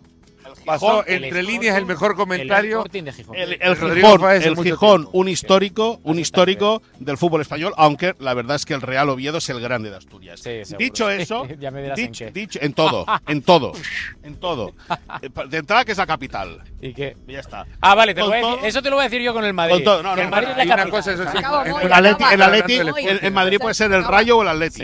[0.58, 2.78] El pasó El entre líneas el mejor comentario.
[2.78, 3.36] Sporting de Gijón.
[3.36, 8.34] El, el Rodrigo Gijón, el Gijón, un histórico, un histórico del fútbol español, aunque la
[8.34, 10.40] verdad es que el Real Oviedo es el grande de Asturias.
[10.40, 12.30] Sí, dicho eso, Ya me dirás en dicho, qué.
[12.32, 13.72] dicho- en todo, en todo,
[14.22, 14.74] en todo.
[15.22, 17.16] Eh, De entrada que es la capital, ¿Y qué?
[17.26, 17.66] ya está.
[17.80, 19.44] Ah, vale, te voy a decir- todo- eso te lo voy a decir yo con
[19.44, 19.74] el Madrid.
[19.74, 20.90] Con todo, no, Que no, el Madrid no, es la capital.
[20.90, 21.92] cosa, eso sí, Acaba, en- El.
[21.92, 22.74] Atleti, el Atleti,
[23.08, 24.04] el, el Madrid puede ser el.
[24.04, 24.82] Rayo o el Atleti.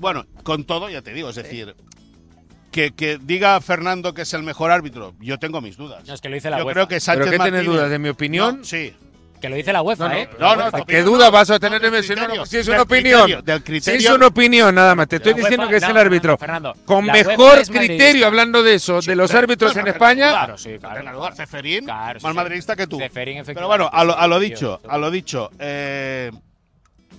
[0.00, 1.74] Bueno, con todo, ya te digo, es decir,
[2.78, 6.04] que, que diga Fernando que es el mejor árbitro, yo tengo mis dudas.
[6.06, 6.74] No, es que lo dice la yo UEFA.
[6.74, 7.90] creo que Sánchez ¿Pero qué tienes Martínez- dudas?
[7.90, 8.58] ¿De mi opinión?
[8.58, 8.94] No, sí.
[9.40, 10.28] Que lo dice la UEFA, No, no, ¿eh?
[10.38, 13.22] No, no, ¿Qué opinión duda no, vas a tener de criterio, Si es una opinión.
[13.22, 14.10] criterio, del Si criterio.
[14.10, 15.08] es una opinión, nada más.
[15.08, 16.32] Te estoy diciendo UEFA- que es el árbitro.
[16.32, 20.28] no, Fernando, Con mejor criterio, hablando de eso, de los pero- árbitros en pero- España.
[20.30, 21.00] Claro, sí, claro.
[21.00, 22.36] En lugar, Ceferín, Claro, más sí.
[22.36, 22.98] madridista que tú.
[22.98, 26.30] Ceferín, Pero bueno, a lo, a lo efectivamente, dicho, a lo dicho, eh,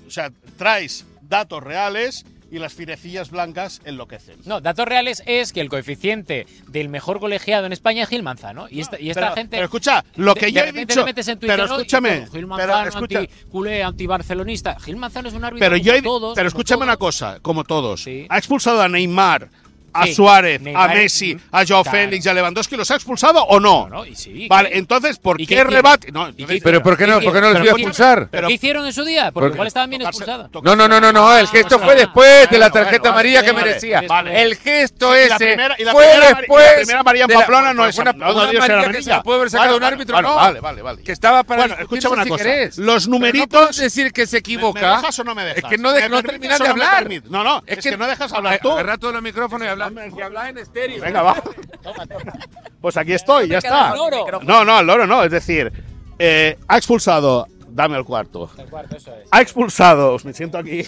[0.08, 4.38] o sea, traes datos reales y las firecillas blancas enloquecen.
[4.46, 8.68] No, datos reales es que el coeficiente del mejor colegiado en España es Gil Manzano.
[8.70, 9.58] Y esta, y esta pero, gente.
[9.58, 11.06] pero escucha, lo de- que de yo he repente dicho,
[11.40, 14.80] pero y escúchame, todo, Gil pero Manzano, escucha, anti-culé, antibarcelonista.
[14.80, 15.66] Gil Manzano es un árbitro.
[15.66, 17.16] pero yo como he, todos, pero escúchame una todos.
[17.16, 18.26] cosa, como todos, Sí.
[18.30, 19.50] ha expulsado a Neymar,
[19.94, 21.98] a Sí, Suárez, Neymar, a Messi, a Joao claro.
[21.98, 23.88] Félix y a Lewandowski, ¿los ha expulsado o no?
[23.90, 24.78] No, no, y sí, Vale, ¿qué?
[24.78, 26.12] entonces, ¿por ¿Y qué qué rebate?
[26.12, 27.72] No, ¿Y qué entonces- Pero ¿por qué no, por qué no los Pero voy a
[27.72, 28.28] escucha- expulsar?
[28.32, 29.32] ¿Pero qué hicieron en su día?
[29.32, 30.52] Porque igual estaban bien Tocarse- expulsados.
[30.52, 33.14] tocarse- No, no, no, no, no, el gesto Ah, fue después de la tarjeta bueno,
[33.14, 34.02] amarilla que merecía.
[34.08, 34.42] vale.
[34.42, 36.74] El gesto Y ese la primera- y la fue primera- y la después.
[36.76, 39.78] primera amarilla en Pamplona no es una, amarilla que se la puede haber sacado Vale,
[39.78, 40.36] un árbitro, vale, no.
[40.36, 41.04] Vale, vale, vale.
[41.04, 42.44] Que estaba para Bueno, escúchame una cosa.
[42.78, 44.80] Los numeritos- decir que se ¿Me, equivoca.
[44.82, 45.64] me dejas o no me dejas?
[45.64, 47.08] Es que no, de- ¿Me no permites terminas de hablar.
[47.30, 48.72] No, no, es, que, no dejas hablar tú.
[48.72, 51.02] Agarra todo el micrófono y hablas y hablas en estéreo.
[51.02, 51.42] Venga, va.
[52.82, 53.94] Pues aquí estoy, ya está.
[54.44, 55.24] No, no, al loro no.
[55.24, 55.72] Es decir,
[56.18, 57.48] eh, ha expulsado.
[57.72, 58.50] Dame el cuarto.
[58.58, 59.28] El cuarto, eso es.
[59.30, 60.18] Ha expulsado.
[60.24, 60.84] Me siento aquí.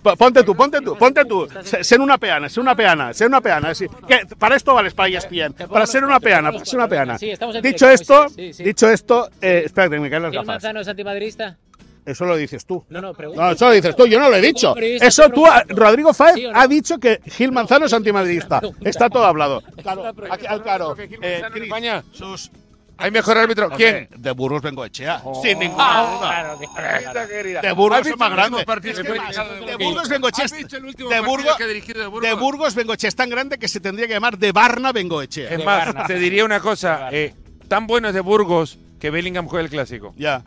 [0.00, 1.48] Po- Ponte tú, ponte tú, ponte tú.
[1.64, 3.72] Se- Ser una peana, ser una peana, ser una peana.
[4.06, 5.54] Que para esto vales para ESPN.
[5.68, 7.18] Para ser una peana, para ser una peana.
[7.60, 10.46] Dicho esto, dicho esto, eh, espérate, me caen las ¿Gil gafas.
[10.54, 11.58] Manzano es antimadridista?
[12.04, 12.84] Eso lo dices tú.
[12.88, 13.40] No, no, pregunto.
[13.40, 14.74] No, eso lo dices tú, yo no lo he dicho.
[14.76, 15.62] Eso tú, ah.
[15.68, 16.52] Rodrigo Fáez ¿Sí no?
[16.58, 18.60] ha dicho que Gil Manzano es antimadridista.
[18.80, 19.62] Está todo hablado.
[19.82, 20.96] Claro, aquí, al claro.
[20.98, 22.02] Eh, Cris, España.
[22.12, 22.50] sus-
[22.98, 23.70] ¿Hay mejor árbitro?
[23.70, 24.08] ¿Quién?
[24.16, 25.22] De Burgos vengo Echea.
[25.42, 26.58] Sin ninguna Ah, duda.
[26.60, 28.60] claro, que- De Burgos ¿Has es más grande.
[28.84, 32.28] Es que de Burgos Bengoechea ¿Has es- visto el último de dirigido de Burgos?
[32.28, 35.50] de Burgos Bengoechea es tan grande que se tendría que llamar de Barna Bengoechea.
[35.50, 36.06] Es más, Barna.
[36.06, 37.08] te diría una cosa.
[37.10, 37.34] Eh,
[37.66, 40.14] tan bueno es de Burgos que Bellingham juega el clásico.
[40.16, 40.42] Ya.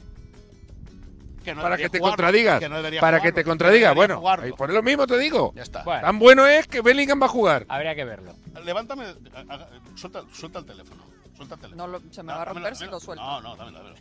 [1.45, 2.59] Que no Para que te jugarlo, contradigas.
[2.59, 4.45] que no Para que jugarlo, te no debería Bueno, jugarlo.
[4.45, 5.53] ahí por lo mismo te digo.
[5.55, 5.83] Ya está.
[5.83, 6.01] Bueno.
[6.01, 7.65] Tan bueno es que Bellingham va a jugar.
[7.69, 8.33] Habría que verlo.
[8.63, 9.05] Levántame,
[9.47, 11.03] haga- suelta, suelta el teléfono.
[11.37, 11.87] Suelta el teléfono.
[11.87, 13.23] No lo- se me va a romper si lo suelto.
[13.23, 13.95] No, no, dámelo, dámelo.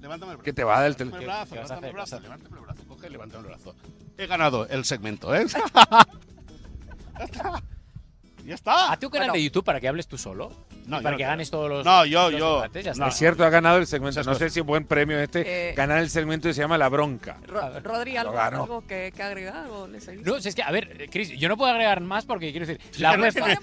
[0.00, 0.44] Levántame el brazo.
[0.44, 1.20] ¿Qué te va a dar el Levántame teléfono?
[1.20, 2.82] el brazo, ¿Qué vas a levántame el brazo, levántame el brazo.
[2.88, 3.74] Coge, levántame el brazo.
[4.16, 5.46] He ganado el segmento, ¿eh?
[8.48, 8.92] ya está.
[8.92, 9.34] Hazte un canal Bueno.
[9.38, 10.50] de YouTube para que hables tú solo.
[10.86, 11.84] No, Y para yo que no ganes todos los.
[11.84, 12.54] No, yo, los yo.
[12.56, 13.08] debates, ya No.
[13.08, 14.22] Es cierto, ha ganado el segmento.
[14.24, 15.70] No sé si buen premio este.
[15.70, 17.36] Eh, ganar el segmento que se llama La Bronca.
[17.46, 19.56] Ro- Rodri, ¿algo, que, que agregar?
[19.56, 19.98] ¿Algo le?
[20.22, 22.80] No, si es que, a ver, Chris, yo no puedo agregar más porque quiero decir,
[22.98, 23.54] la UEFA.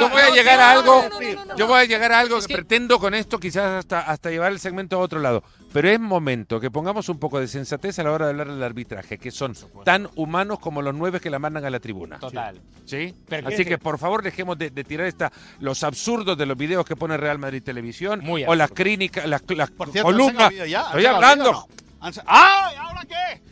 [0.00, 1.02] Yo voy a llegar a algo.
[1.02, 3.14] no, no, no, no, Yo voy a llegar a algo Es que, que- pretendo con
[3.14, 5.42] esto, quizás hasta, hasta llevar el segmento a otro lado.
[5.72, 8.62] Pero es momento que pongamos un poco de sensatez a la hora de hablar del
[8.62, 9.54] arbitraje, que son
[9.84, 12.18] tan humanos como los nueve que la mandan a la tribuna.
[12.18, 12.60] Total.
[12.86, 13.14] ¿Sí?
[13.28, 16.84] Pero Así que por favor dejemos de, de tirar esta, los absurdos de los videos
[16.84, 20.48] que pone Real Madrid Televisión Muy o las críticas, las, las Por cierto, ¿han sacado
[20.48, 20.68] columnas.
[20.68, 20.80] ya?
[20.80, 21.52] ¿Han Estoy hablando.
[21.52, 21.66] no?
[22.00, 22.70] Han ¡Ah!
[22.72, 23.42] ¿y ¿Ahora qué?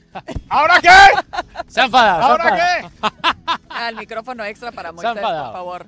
[0.48, 1.42] ¿Ahora qué?
[1.68, 2.22] Se ha enfadado.
[2.24, 2.90] ¿Ahora enfadado.
[3.00, 3.88] qué?
[3.90, 5.86] El micrófono extra para Moisés, por favor.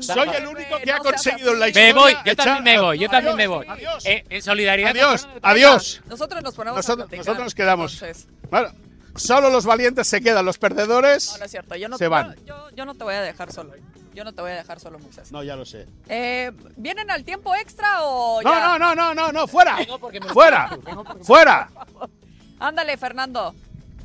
[0.00, 1.92] Soy el único que no ha conseguido en la historia.
[1.94, 3.66] Me voy, yo también me voy, yo también me voy.
[3.68, 4.06] Adiós.
[4.06, 4.90] Eh, en solidaridad.
[4.90, 5.28] Adiós.
[5.42, 6.00] Adiós.
[6.06, 7.18] Nosotros nos ponemos Nosotros- a platicar.
[7.26, 7.92] nosotros nos quedamos.
[7.94, 8.68] Entonces, Bueno,
[9.16, 11.32] solo los valientes se quedan, los perdedores.
[11.32, 11.74] no, no es cierto.
[11.76, 12.36] Yo no, Se van.
[12.74, 13.72] Yo, no te voy a dejar solo.
[14.14, 15.32] Yo no te voy a dejar solo, Moisés.
[15.32, 15.86] No, ya lo sé.
[16.08, 18.60] Eh, ¿Vienen al tiempo extra o No, ya?
[18.60, 19.78] no, no, no, no, no, fuera.
[20.32, 20.78] Fuera.
[21.22, 21.70] Fuera.
[22.60, 23.54] Ándale, Fernando.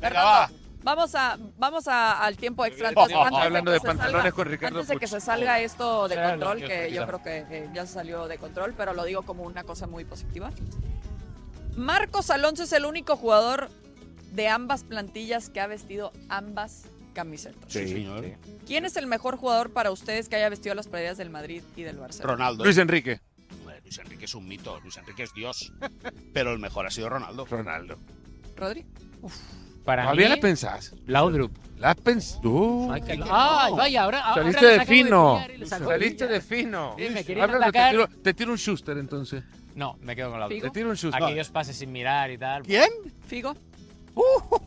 [0.00, 0.50] Fernando, va.
[0.82, 4.88] Vamos a vamos a- al tiempo extra antes, hablando de pantalones salga- con Ricardo antes
[4.88, 8.26] de que se salga esto de control, que yo- creo que eh, ya se salió
[8.28, 10.50] de control, pero lo digo como una cosa muy positiva.
[11.76, 13.68] Marcos Alonso es el único jugador
[14.32, 17.72] de ambas plantillas que ha vestido ambas camisetas.
[17.72, 18.24] Sí, señor.
[18.66, 21.82] ¿Quién es el mejor jugador para ustedes que haya vestido las playeras del Madrid y
[21.82, 22.32] del Barcelona?
[22.32, 22.64] Ronaldo.
[22.64, 23.20] Luis Enrique.
[23.84, 24.78] Luis Enrique es un mito.
[24.80, 25.72] Luis Enrique es Dios.
[26.34, 27.46] Pero el mejor ha sido Ronaldo.
[27.46, 27.98] Ronaldo.
[28.56, 28.84] ¿Rodri?
[29.88, 30.94] Para ¿Todavía mí, la pensás?
[31.06, 31.50] Laudrup.
[31.78, 32.92] ¿La has pensado?
[32.92, 34.20] Ay, que- Ay, vaya, ahora.
[34.20, 35.40] ahora Saliste de fino.
[35.54, 36.94] y le Saliste de fino.
[36.98, 37.90] Sí, me querían Háblalo, te, atacar.
[37.92, 39.44] tiro, te tiro un Schuster entonces.
[39.76, 40.60] No, me quedo con Laudrup.
[40.60, 41.22] Te tiro un Schuster.
[41.24, 42.64] Aquellos pases sin mirar y tal.
[42.64, 42.90] ¿Quién?
[43.26, 43.54] ¿Figo?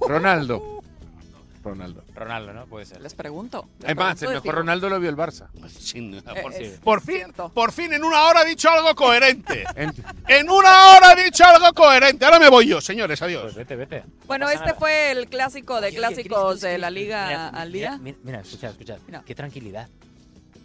[0.07, 0.80] Ronaldo.
[1.63, 2.03] Ronaldo.
[2.15, 2.65] Ronaldo, ¿no?
[2.65, 3.01] Puede ser.
[3.01, 3.67] Les pregunto.
[3.79, 4.55] les Es más, pregunto el de mejor fijo.
[4.55, 5.47] Ronaldo lo vio el Barça.
[5.69, 7.49] Sin- Eh, por, es por fin, cierto.
[7.49, 9.63] por fin en una hora ha dicho algo coherente.
[10.27, 12.25] En- una hora ha dicho algo coherente.
[12.25, 13.43] Ahora me voy yo, señores, adiós.
[13.43, 14.03] Pues vete, vete.
[14.27, 14.77] Bueno, No este nada.
[14.79, 17.97] fue el clásico de clásicos de la Liga mira, al mira, día.
[18.01, 18.97] Mira, mira, escuchad, escuchad.
[19.07, 19.23] Mira.
[19.25, 19.87] Qué tranquilidad.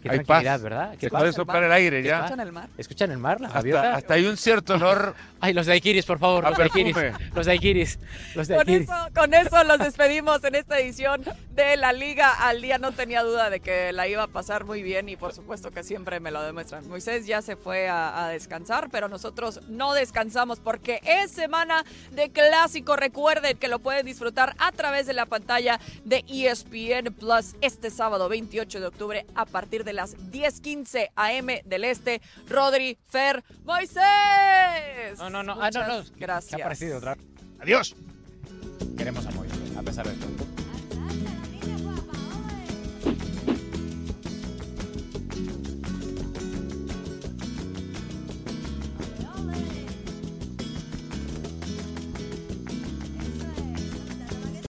[0.01, 0.61] Qué Hay tranquilidad, paz.
[0.61, 0.91] ¿verdad?
[0.99, 2.17] Qué Se puede soplar el aire ya.
[2.19, 2.69] ¿Escuchan el mar?
[2.77, 3.47] ¿Escuchan el mar, la?
[3.49, 5.15] Hasta, hasta hay un cierto olor.
[5.39, 6.43] Ay, los daiquiris, por favor.
[6.43, 6.95] Los daiquiris.
[6.95, 7.29] perfume.
[7.35, 7.99] Los daiquiris.
[8.35, 8.81] Los Con daiquiris.
[8.89, 12.77] eso, con eso los despedimos en esta edición de la Liga al Día.
[12.79, 15.83] No tenía duda de que la iba a pasar muy bien y por supuesto que
[15.83, 16.87] siempre me lo demuestran.
[16.87, 22.29] Moisés ya se fue a, a descansar, pero nosotros no descansamos porque es semana de
[22.31, 22.95] clásico.
[22.95, 28.27] Recuerden que lo pueden disfrutar a través de la pantalla de ESPN Plus este sábado
[28.29, 32.21] 28 de octubre a partir de las 10:15 AM del Este.
[32.47, 35.17] Rodri, Fer, Moisés.
[35.17, 35.61] No, no, no.
[35.61, 35.97] Ah, no, no.
[35.97, 36.55] Muchas Gracias.
[36.55, 37.17] ¿Qué ha parecido otra?
[37.59, 37.95] Adiós.
[38.97, 40.56] Queremos a Moisés, a pesar de todo.